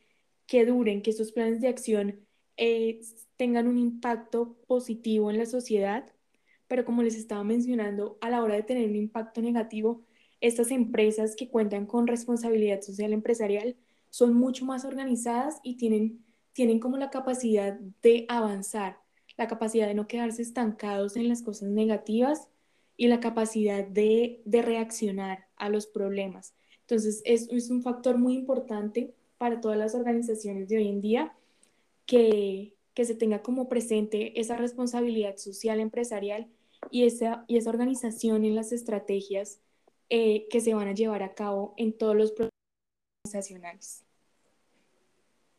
que 0.47 0.65
duren, 0.65 1.01
que 1.01 1.11
esos 1.11 1.31
planes 1.31 1.61
de 1.61 1.69
acción 1.69 2.27
eh, 2.57 2.99
tengan 3.37 3.67
un 3.67 3.77
impacto 3.77 4.57
positivo 4.67 5.29
en 5.31 5.37
la 5.37 5.45
sociedad, 5.45 6.11
pero 6.67 6.83
como 6.85 7.03
les 7.03 7.15
estaba 7.15 7.43
mencionando, 7.43 8.17
a 8.21 8.29
la 8.29 8.43
hora 8.43 8.55
de 8.55 8.63
tener 8.63 8.89
un 8.89 8.95
impacto 8.95 9.41
negativo, 9.41 10.03
estas 10.41 10.71
empresas 10.71 11.35
que 11.35 11.49
cuentan 11.49 11.85
con 11.85 12.07
responsabilidad 12.07 12.81
social 12.81 13.13
empresarial 13.13 13.77
son 14.09 14.33
mucho 14.33 14.65
más 14.65 14.83
organizadas 14.85 15.59
y 15.63 15.77
tienen, 15.77 16.25
tienen 16.53 16.79
como 16.79 16.97
la 16.97 17.09
capacidad 17.11 17.79
de 18.01 18.25
avanzar, 18.27 18.99
la 19.37 19.47
capacidad 19.47 19.87
de 19.87 19.93
no 19.93 20.07
quedarse 20.07 20.41
estancados 20.41 21.15
en 21.15 21.29
las 21.29 21.43
cosas 21.43 21.69
negativas 21.69 22.49
y 22.97 23.07
la 23.07 23.19
capacidad 23.19 23.85
de, 23.85 24.41
reaccionar 24.45 25.47
a 25.55 25.69
los 25.69 25.87
problemas. 25.87 26.53
Entonces, 26.81 27.21
es, 27.25 27.49
es, 27.49 27.69
un 27.69 27.81
factor 27.81 28.17
muy 28.17 28.35
importante 28.35 29.13
para 29.37 29.61
todas 29.61 29.77
las 29.77 29.95
organizaciones 29.95 30.69
de 30.69 30.77
hoy 30.77 30.87
en 30.87 31.01
día 31.01 31.33
que, 32.05 32.75
que 32.93 33.05
se 33.05 33.15
tenga 33.15 33.41
como 33.41 33.69
presente 33.69 34.39
esa 34.39 34.57
responsabilidad 34.57 35.37
social 35.37 35.79
empresarial 35.79 36.47
y 36.91 37.05
esa, 37.05 37.45
y 37.47 37.57
esa 37.57 37.69
organización 37.69 38.45
en 38.45 38.55
las 38.55 38.71
estrategias 38.71 39.59
eh, 40.09 40.47
que 40.49 40.61
se 40.61 40.73
van 40.73 40.87
a 40.87 40.93
llevar 40.93 41.23
a 41.23 41.33
cabo 41.33 41.73
en 41.77 41.97
todos 41.97 42.15
los 42.15 42.31
procesos 42.31 42.53
organizacionales. 43.25 44.05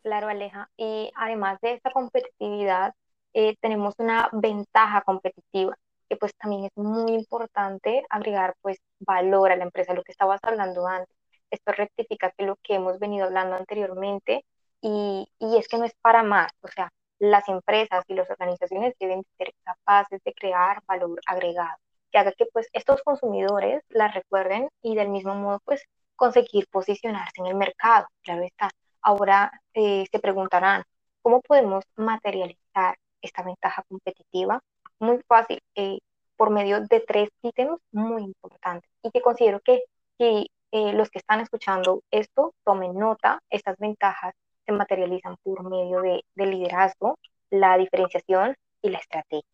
Claro, 0.02 0.28
Aleja. 0.28 0.70
Y 0.76 1.10
además 1.16 1.58
de 1.62 1.72
esta 1.72 1.90
competitividad, 1.90 2.94
eh, 3.32 3.56
tenemos 3.60 3.94
una 3.98 4.28
ventaja 4.32 5.00
competitiva 5.00 5.76
que 6.08 6.16
pues 6.16 6.32
también 6.36 6.64
es 6.64 6.72
muy 6.76 7.12
importante 7.12 8.04
agregar 8.10 8.54
pues 8.62 8.78
valor 9.00 9.52
a 9.52 9.56
la 9.56 9.64
empresa, 9.64 9.94
lo 9.94 10.02
que 10.04 10.12
estabas 10.12 10.40
hablando 10.42 10.86
antes. 10.86 11.14
Esto 11.50 11.72
rectifica 11.72 12.32
que 12.36 12.44
lo 12.44 12.56
que 12.62 12.74
hemos 12.76 12.98
venido 12.98 13.26
hablando 13.26 13.56
anteriormente 13.56 14.44
y, 14.80 15.26
y 15.38 15.56
es 15.58 15.68
que 15.68 15.78
no 15.78 15.84
es 15.84 15.94
para 16.02 16.22
más, 16.22 16.50
o 16.62 16.68
sea, 16.68 16.90
las 17.18 17.48
empresas 17.48 18.04
y 18.08 18.14
las 18.14 18.28
organizaciones 18.30 18.94
deben 18.98 19.22
ser 19.38 19.52
capaces 19.64 20.20
de 20.24 20.34
crear 20.34 20.82
valor 20.86 21.20
agregado, 21.26 21.76
que 22.10 22.18
haga 22.18 22.32
que 22.32 22.46
pues 22.52 22.68
estos 22.72 23.02
consumidores 23.02 23.82
las 23.88 24.14
recuerden 24.14 24.68
y 24.82 24.94
del 24.96 25.08
mismo 25.08 25.34
modo 25.34 25.60
pues 25.64 25.82
conseguir 26.16 26.66
posicionarse 26.70 27.40
en 27.40 27.46
el 27.46 27.54
mercado. 27.56 28.06
Claro 28.22 28.42
está. 28.42 28.70
Ahora 29.02 29.52
eh, 29.74 30.06
se 30.10 30.18
preguntarán, 30.18 30.84
¿cómo 31.22 31.40
podemos 31.42 31.84
materializar 31.96 32.96
esta 33.20 33.42
ventaja 33.42 33.82
competitiva? 33.88 34.60
Muy 34.98 35.20
fácil 35.28 35.60
eh, 35.74 35.98
por 36.36 36.50
medio 36.50 36.80
de 36.80 37.00
tres 37.00 37.28
ítems 37.42 37.78
muy 37.92 38.22
importantes 38.22 38.90
y 39.02 39.10
que 39.10 39.20
considero 39.20 39.60
que 39.60 39.84
si 40.18 40.50
eh, 40.72 40.92
los 40.92 41.10
que 41.10 41.18
están 41.18 41.40
escuchando 41.40 42.02
esto 42.10 42.54
tomen 42.64 42.94
nota, 42.94 43.40
estas 43.50 43.76
ventajas 43.78 44.34
se 44.66 44.72
materializan 44.72 45.36
por 45.42 45.62
medio 45.68 46.00
de, 46.02 46.22
liderazgo, 46.34 47.18
la 47.50 47.76
diferenciación 47.78 48.56
y 48.82 48.90
la 48.90 48.98
estrategia. 48.98 49.48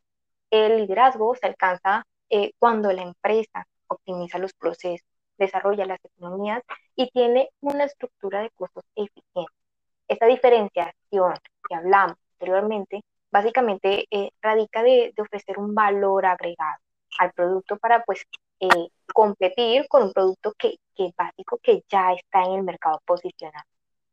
El 0.50 0.78
liderazgo 0.78 1.34
se 1.34 1.46
alcanza 1.46 2.04
eh, 2.30 2.52
cuando 2.58 2.92
la 2.92 3.02
empresa 3.02 3.66
optimiza 3.88 4.38
los 4.38 4.54
procesos, 4.54 5.06
desarrolla 5.36 5.86
las 5.86 6.02
economías 6.04 6.62
y 6.96 7.10
tiene 7.10 7.50
una 7.60 7.84
estructura 7.84 8.40
de 8.40 8.50
costos 8.50 8.84
eficiente. 8.94 9.52
Esta 10.08 10.26
diferenciación 10.26 11.34
que 11.68 11.74
hablamos 11.74 12.16
anteriormente 12.34 13.02
básicamente 13.30 14.06
eh, 14.10 14.30
radica 14.40 14.82
de, 14.82 15.12
ofrecer 15.18 15.58
un 15.58 15.74
valor 15.74 16.26
agregado 16.26 16.78
al 17.18 17.32
producto 17.32 17.76
para 17.78 18.02
pues 18.04 18.24
eh, 18.60 18.88
competir 19.12 19.86
con 19.88 20.04
un 20.04 20.12
producto 20.12 20.52
que, 20.58 20.76
que 20.94 21.12
básico 21.16 21.58
que 21.62 21.82
ya 21.88 22.12
está 22.12 22.44
en 22.44 22.54
el 22.54 22.62
mercado 22.62 23.00
posicionado. 23.04 23.64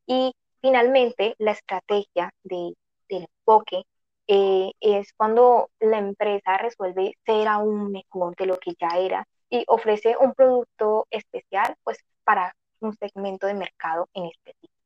Y 0.06 0.34
finalmente, 0.62 1.36
la 1.38 1.52
estrategia 1.52 2.32
de, 2.44 2.74
del 3.10 3.24
enfoque 3.24 3.84
eh, 4.28 4.72
es 4.82 5.14
cuando 5.14 5.70
la 5.80 6.00
empresa 6.00 6.58
resuelve 6.58 7.14
ser 7.26 7.48
aún 7.48 7.92
mejor 7.92 8.36
de 8.36 8.46
lo 8.46 8.58
que 8.58 8.74
ya 8.80 8.98
era 8.98 9.26
y 9.50 9.64
ofrece 9.68 10.18
un 10.20 10.34
producto 10.34 11.08
especial 11.10 11.76
pues 11.84 12.00
para 12.24 12.54
un 12.82 12.94
segmento 12.98 13.48
de 13.48 13.54
mercado 13.54 14.10
en 14.14 14.26
específico. 14.26 14.77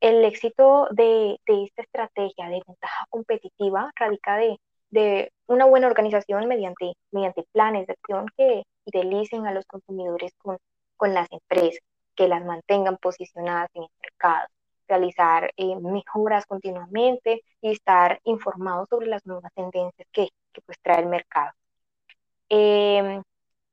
El 0.00 0.24
éxito 0.24 0.88
de, 0.92 1.38
esta 1.46 1.82
estrategia 1.82 2.48
de 2.48 2.62
ventaja 2.66 3.06
competitiva 3.10 3.90
radica 3.96 4.36
de, 4.36 5.32
una 5.46 5.66
buena 5.66 5.88
organización 5.88 6.48
mediante, 6.48 6.94
mediante 7.12 7.44
planes 7.52 7.86
de 7.86 7.92
acción 7.92 8.26
que 8.36 8.64
fidelicen 8.84 9.46
a 9.46 9.52
los 9.52 9.66
consumidores 9.66 10.32
con, 10.38 10.58
las 11.14 11.28
empresas, 11.30 11.80
que 12.16 12.28
las 12.28 12.44
mantengan 12.44 12.96
posicionadas 12.98 13.68
en 13.74 13.82
el 13.84 13.88
mercado, 14.02 14.46
realizar 14.88 15.52
eh, 15.56 15.76
mejoras 15.76 16.46
continuamente 16.46 17.42
y 17.60 17.72
estar 17.72 18.20
informados 18.24 18.88
sobre 18.88 19.06
las 19.06 19.24
nuevas 19.26 19.52
tendencias 19.54 20.08
que, 20.12 20.28
pues 20.66 20.78
trae 20.82 21.00
el 21.00 21.06
mercado. 21.08 21.52
Em, 22.48 23.22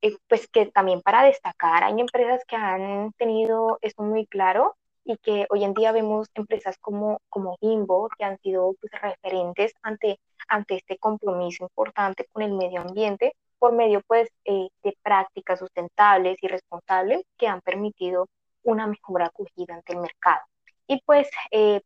eh, 0.01 0.17
pues 0.27 0.47
que 0.49 0.67
también 0.67 1.01
para 1.01 1.23
destacar, 1.23 1.83
hay 1.83 1.99
empresas 1.99 2.43
que 2.47 2.55
han 2.55 3.11
tenido 3.13 3.79
esto 3.81 4.03
muy 4.03 4.27
claro 4.27 4.75
y 5.07 5.17
que 5.17 5.47
hoy 5.49 5.63
en 5.63 5.73
día 5.73 5.93
vemos 5.93 6.27
empresas 6.35 6.77
como, 6.79 7.21
como 7.29 7.57
Bimbo 7.61 8.09
que 8.17 8.25
han 8.25 8.37
sido 8.39 8.75
pues, 8.79 8.91
referentes 9.01 9.73
ante, 9.81 10.19
ante 10.49 10.75
este 10.75 10.97
compromiso 10.97 11.63
importante 11.63 12.27
con 12.31 12.43
el 12.43 12.51
medio 12.51 12.81
ambiente 12.81 13.33
por 13.57 13.73
medio 13.73 14.01
pues 14.05 14.29
de 14.45 14.97
prácticas 15.01 15.59
sustentables 15.59 16.37
y 16.41 16.47
responsables 16.47 17.23
que 17.37 17.47
han 17.47 17.61
permitido 17.61 18.27
una 18.63 18.85
mejor 18.85 19.23
acogida 19.23 19.75
ante 19.75 19.93
el 19.93 19.99
mercado. 19.99 20.41
Y 20.87 21.01
pues 21.05 21.29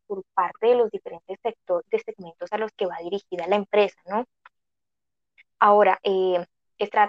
por 0.08 0.24
parte 0.34 0.68
de 0.68 0.76
los 0.76 0.90
diferentes 0.92 1.38
sectores, 1.42 1.88
de 1.92 2.00
segmentos 2.00 2.52
a 2.52 2.58
los 2.58 2.72
que 2.74 2.88
va 2.88 2.98
dirigida 3.04 3.48
la 3.48 3.56
empresa, 3.56 4.02
¿no? 4.06 4.26
Ahora, 5.60 6.00
eh, 6.04 6.44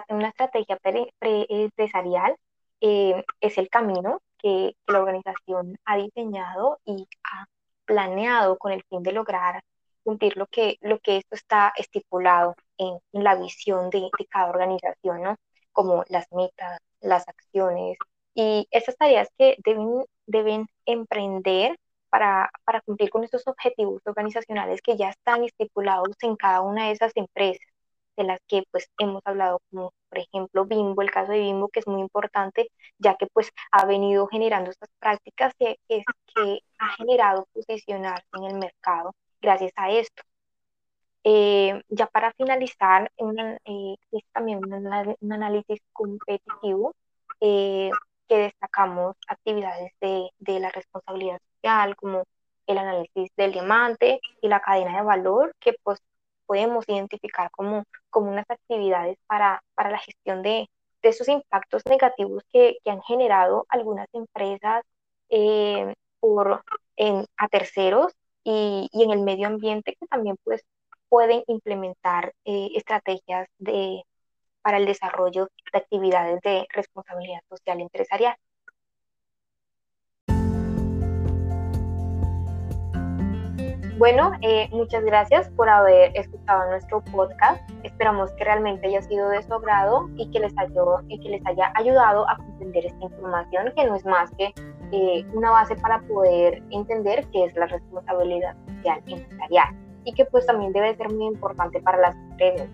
una 0.09 0.29
estrategia 0.29 0.77
empresarial 1.21 2.37
eh, 2.81 3.23
es 3.41 3.57
el 3.57 3.69
camino 3.69 4.21
que, 4.43 4.75
la 4.87 4.99
organización 4.99 5.77
ha 5.85 5.97
diseñado 5.97 6.79
y 6.85 7.07
ha 7.23 7.45
planeado 7.85 8.57
con 8.57 8.71
el 8.73 8.83
fin 8.89 9.03
de 9.03 9.13
lograr 9.13 9.63
cumplir 10.03 10.37
lo 10.37 10.47
que, 10.47 10.77
lo 10.81 10.99
que 10.99 11.17
esto 11.17 11.35
está 11.35 11.73
estipulado 11.77 12.55
en, 12.77 12.99
la 13.13 13.35
visión 13.35 13.89
de, 13.89 14.09
cada 14.29 14.49
organización, 14.49 15.23
¿no? 15.23 15.37
Como 15.71 16.03
las 16.09 16.27
metas, 16.31 16.79
las 17.01 17.27
acciones 17.27 17.97
y 18.35 18.67
esas 18.71 18.97
tareas 18.97 19.29
que 19.37 19.55
deben, 19.63 20.05
deben 20.27 20.67
emprender 20.85 21.77
para, 22.09 22.49
para 22.65 22.81
cumplir 22.81 23.09
con 23.09 23.23
esos 23.23 23.47
objetivos 23.47 24.01
organizacionales 24.05 24.81
que 24.81 24.97
ya 24.97 25.09
están 25.09 25.43
estipulados 25.43 26.15
en 26.21 26.35
cada 26.35 26.61
una 26.61 26.87
de 26.87 26.91
esas 26.93 27.11
empresas 27.15 27.72
de 28.17 28.23
las 28.23 28.39
que 28.47 28.63
pues 28.71 28.89
hemos 28.97 29.21
hablado, 29.25 29.59
como 29.69 29.93
por 30.09 30.19
ejemplo 30.19 30.65
Bimbo, 30.65 31.01
el 31.01 31.11
caso 31.11 31.31
de 31.31 31.39
Bimbo, 31.39 31.69
que 31.69 31.79
es 31.79 31.87
muy 31.87 32.01
importante, 32.01 32.69
ya 32.97 33.15
que 33.15 33.27
pues 33.27 33.51
ha 33.71 33.85
venido 33.85 34.27
generando 34.27 34.71
estas 34.71 34.89
prácticas 34.99 35.53
que, 35.59 35.77
que, 35.87 36.03
que 36.35 36.59
ha 36.79 36.89
generado 36.97 37.47
posicionarse 37.53 38.27
en 38.33 38.43
el 38.45 38.55
mercado 38.55 39.15
gracias 39.41 39.73
a 39.75 39.91
esto. 39.91 40.23
Eh, 41.25 41.81
ya 41.89 42.07
para 42.07 42.33
finalizar, 42.33 43.11
eh, 43.65 43.95
es 44.11 44.21
también 44.33 44.59
un, 44.65 45.31
análisis 45.31 45.79
competitivo 45.93 46.93
eh, 47.39 47.91
que 48.27 48.37
destacamos 48.37 49.15
actividades 49.27 49.91
de, 50.01 50.29
de 50.39 50.59
la 50.59 50.69
responsabilidad 50.69 51.39
social, 51.55 51.95
como 51.95 52.23
el 52.67 52.77
análisis 52.77 53.29
del 53.37 53.53
diamante 53.53 54.19
y 54.41 54.47
la 54.47 54.61
cadena 54.61 54.97
de 54.97 55.03
valor, 55.03 55.53
que 55.59 55.75
pues 55.83 55.99
podemos 56.53 56.85
identificar 56.87 57.49
como, 57.49 57.83
como 58.11 58.29
unas 58.29 58.45
actividades 58.47 59.17
para, 59.25 59.63
para 59.73 59.89
la 59.89 59.97
gestión 59.97 60.43
de, 60.43 60.69
de 61.01 61.09
esos 61.09 61.27
impactos 61.27 61.81
negativos 61.89 62.43
que, 62.51 62.77
que 62.83 62.91
han 62.91 63.01
generado 63.01 63.65
algunas 63.69 64.07
empresas 64.13 64.83
eh, 65.29 65.95
por, 66.19 66.63
en, 66.95 67.25
a 67.37 67.47
terceros 67.47 68.13
y, 68.43 68.87
y, 68.91 69.01
en 69.03 69.09
el 69.09 69.21
medio 69.21 69.47
ambiente 69.47 69.97
que 69.99 70.05
también 70.05 70.35
pues, 70.43 70.61
pueden 71.09 71.43
implementar 71.47 72.35
eh, 72.45 72.69
estrategias 72.75 73.47
de, 73.57 74.03
para 74.61 74.77
el 74.77 74.85
desarrollo 74.85 75.49
de 75.71 75.79
actividades 75.79 76.39
de 76.41 76.67
responsabilidad 76.69 77.41
social 77.49 77.81
empresarial. 77.81 78.35
Bueno, 83.97 84.31
eh, 84.41 84.67
muchas 84.71 85.03
gracias 85.05 85.49
por 85.49 85.69
haber 85.69 86.17
escuchado 86.17 86.67
nuestro 86.71 87.01
podcast. 87.11 87.61
Esperamos 87.83 88.31
que 88.33 88.43
realmente 88.43 88.87
haya 88.87 89.03
sido 89.03 89.29
de 89.29 89.43
su 89.43 89.53
agrado 89.53 90.09
y 90.17 90.31
que 90.31 90.39
les, 90.39 90.51
haya 90.57 91.71
ayudado 91.75 92.27
a 92.27 92.37
comprender 92.37 92.87
esta 92.87 93.03
información, 93.03 93.71
que 93.75 93.85
no 93.85 93.95
es 93.95 94.03
más 94.03 94.31
que 94.31 94.51
eh, 94.91 95.23
una 95.33 95.51
base 95.51 95.75
para 95.75 96.01
poder 96.01 96.63
entender 96.71 97.27
qué 97.31 97.45
es 97.45 97.55
la 97.55 97.67
responsabilidad 97.67 98.55
social 98.67 99.03
empresarial 99.05 99.75
y 100.05 100.13
que 100.13 100.25
pues 100.25 100.47
también 100.47 100.73
debe 100.73 100.95
ser 100.95 101.13
muy 101.13 101.27
importante 101.27 101.79
para 101.81 101.99
las 101.99 102.15
empresas. 102.15 102.69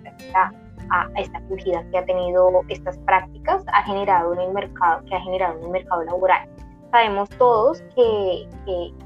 A 0.92 1.08
esta 1.18 1.38
acogida 1.38 1.84
que 1.92 2.00
ha 2.00 2.06
tenido 2.06 2.50
estas 2.70 2.98
prácticas 3.00 3.64
ha 3.74 3.84
generado 3.84 4.34
en 4.34 4.54
mercado, 4.54 5.06
que 5.06 5.16
ha 5.16 5.22
generado 5.22 5.60
en 5.60 5.66
el 5.66 5.70
mercado 5.70 6.04
laboral 6.04 6.50
sabemos 6.92 7.30
todos 7.38 7.82
que, 7.96 8.48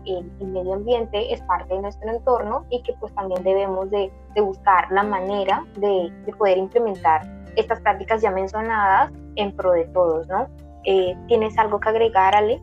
el, 0.06 0.32
medio 0.48 0.74
ambiente 0.74 1.34
es 1.34 1.42
parte 1.42 1.74
de 1.74 1.82
nuestro 1.82 2.10
entorno 2.10 2.66
y 2.70 2.82
que 2.84 2.94
pues 3.00 3.14
también 3.16 3.44
debemos 3.44 3.90
de, 3.90 4.12
buscar 4.36 4.92
la 4.92 5.04
manera 5.04 5.66
de, 5.78 6.12
poder 6.38 6.58
implementar 6.58 7.22
estas 7.56 7.80
prácticas 7.82 8.22
ya 8.22 8.32
mencionadas 8.32 9.12
en 9.36 9.56
pro 9.56 9.72
de 9.74 9.86
todos, 9.86 10.28
¿no? 10.28 10.48
Eh, 10.86 11.16
¿Tienes 11.28 11.58
algo 11.58 11.80
que 11.80 11.90
agregar, 11.90 12.36
Ale? 12.36 12.62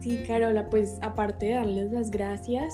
Sí, 0.00 0.24
Carola, 0.26 0.68
pues 0.70 0.98
aparte 1.02 1.46
de 1.46 1.54
darles 1.54 1.90
las 1.90 2.10
gracias, 2.10 2.72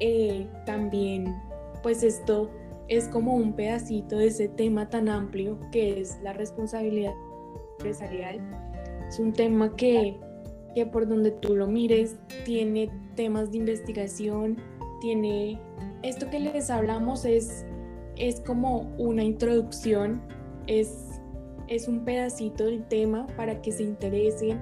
eh, 0.00 0.48
también 0.64 1.34
pues 1.82 2.02
esto 2.02 2.50
es 2.88 3.08
como 3.08 3.34
un 3.34 3.52
pedacito 3.52 4.16
de 4.16 4.28
ese 4.28 4.48
tema 4.48 4.88
tan 4.88 5.08
amplio 5.08 5.58
que 5.72 6.00
es 6.00 6.20
la 6.22 6.32
responsabilidad 6.32 7.14
empresarial 7.78 8.67
es 9.08 9.18
un 9.18 9.32
tema 9.32 9.74
que, 9.76 10.16
que 10.74 10.86
por 10.86 11.08
donde 11.08 11.30
tú 11.32 11.56
lo 11.56 11.66
mires 11.66 12.16
tiene 12.44 12.90
temas 13.16 13.50
de 13.50 13.58
investigación, 13.58 14.56
tiene... 15.00 15.60
Esto 16.02 16.30
que 16.30 16.38
les 16.38 16.70
hablamos 16.70 17.24
es, 17.24 17.64
es 18.16 18.40
como 18.40 18.92
una 18.98 19.24
introducción, 19.24 20.22
es, 20.66 21.20
es 21.66 21.88
un 21.88 22.04
pedacito 22.04 22.66
del 22.66 22.86
tema 22.86 23.26
para 23.36 23.60
que 23.60 23.72
se 23.72 23.82
interesen, 23.82 24.60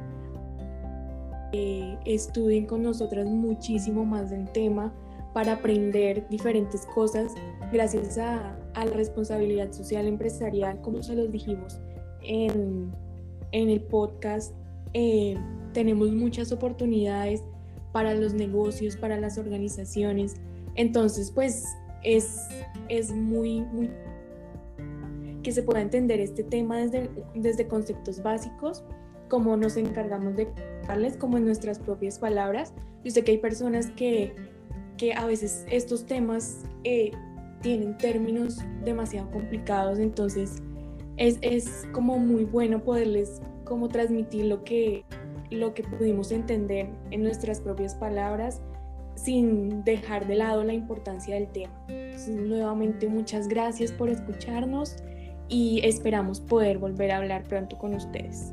estudien 2.04 2.66
con 2.66 2.82
nosotras 2.82 3.26
muchísimo 3.26 4.04
más 4.04 4.30
del 4.30 4.50
tema 4.52 4.92
para 5.32 5.52
aprender 5.52 6.26
diferentes 6.28 6.87
cosas 6.87 7.32
gracias 7.72 8.18
a, 8.18 8.56
a, 8.74 8.85
la 8.85 8.92
responsabilidad 8.92 9.72
social 9.72 10.06
empresarial, 10.06 10.80
como 10.80 11.02
se 11.02 11.14
los 11.14 11.30
dijimos 11.30 11.80
en, 12.22 12.92
en 13.52 13.68
el 13.68 13.80
podcast 13.80 14.54
eh, 14.94 15.37
tenemos 15.72 16.12
muchas 16.12 16.52
oportunidades 16.52 17.42
para 17.92 18.14
los 18.14 18.35
negocios, 18.35 18.96
para 18.96 19.18
las 19.18 19.38
organizaciones. 19.38 20.37
Entonces, 20.74 21.30
pues 21.30 21.64
es, 22.02 22.48
es 22.88 23.11
muy, 23.11 23.61
muy 23.61 23.90
que 25.42 25.52
se 25.52 25.62
pueda 25.62 25.80
entender 25.80 26.20
este 26.20 26.42
tema 26.42 26.78
desde, 26.78 27.09
desde 27.35 27.68
conceptos 27.68 28.22
básicos, 28.22 28.85
como 29.28 29.56
nos 29.56 29.76
encargamos 29.76 30.35
de 30.37 30.48
darles, 30.88 31.16
como 31.16 31.37
en 31.37 31.44
nuestras 31.44 31.78
propias 31.78 32.18
palabras. 32.18 32.72
Yo 33.04 33.12
sé 33.12 33.22
que 33.22 33.32
hay 33.32 33.38
personas 33.38 33.90
que, 33.92 34.35
que 34.96 35.12
a 35.12 35.24
veces 35.24 35.64
estos 35.70 36.04
temas 36.04 36.64
eh, 36.85 37.12
tienen 37.62 37.96
términos 37.96 38.59
demasiado 38.85 39.30
complicados, 39.30 39.98
entonces 39.98 40.62
es, 41.16 41.87
como 41.92 42.18
muy 42.18 42.44
bueno 42.44 42.83
poderles 42.83 43.40
como 43.64 43.88
transmitir 43.88 44.46
lo 44.46 44.62
que, 44.64 45.05
lo 45.50 45.74
que 45.74 45.83
pudimos 45.83 46.31
entender 46.31 46.88
en 47.11 47.22
nuestras 47.22 47.61
propias 47.61 47.94
palabras 47.94 48.62
sin 49.14 49.83
dejar 49.85 50.26
de 50.26 50.37
lado 50.37 50.62
la 50.62 50.74
importancia 50.74 51.35
del 51.35 51.48
tema. 51.48 51.72
nuevamente 52.29 53.09
muchas 53.09 53.48
gracias 53.48 53.90
por 53.92 54.11
escucharnos 54.11 54.96
y 55.48 55.81
esperamos 55.85 56.40
poder 56.40 56.79
volver 56.79 57.12
a 57.12 57.18
hablar 57.18 57.44
pronto 57.44 57.79
con 57.79 57.94
ustedes. 57.94 58.52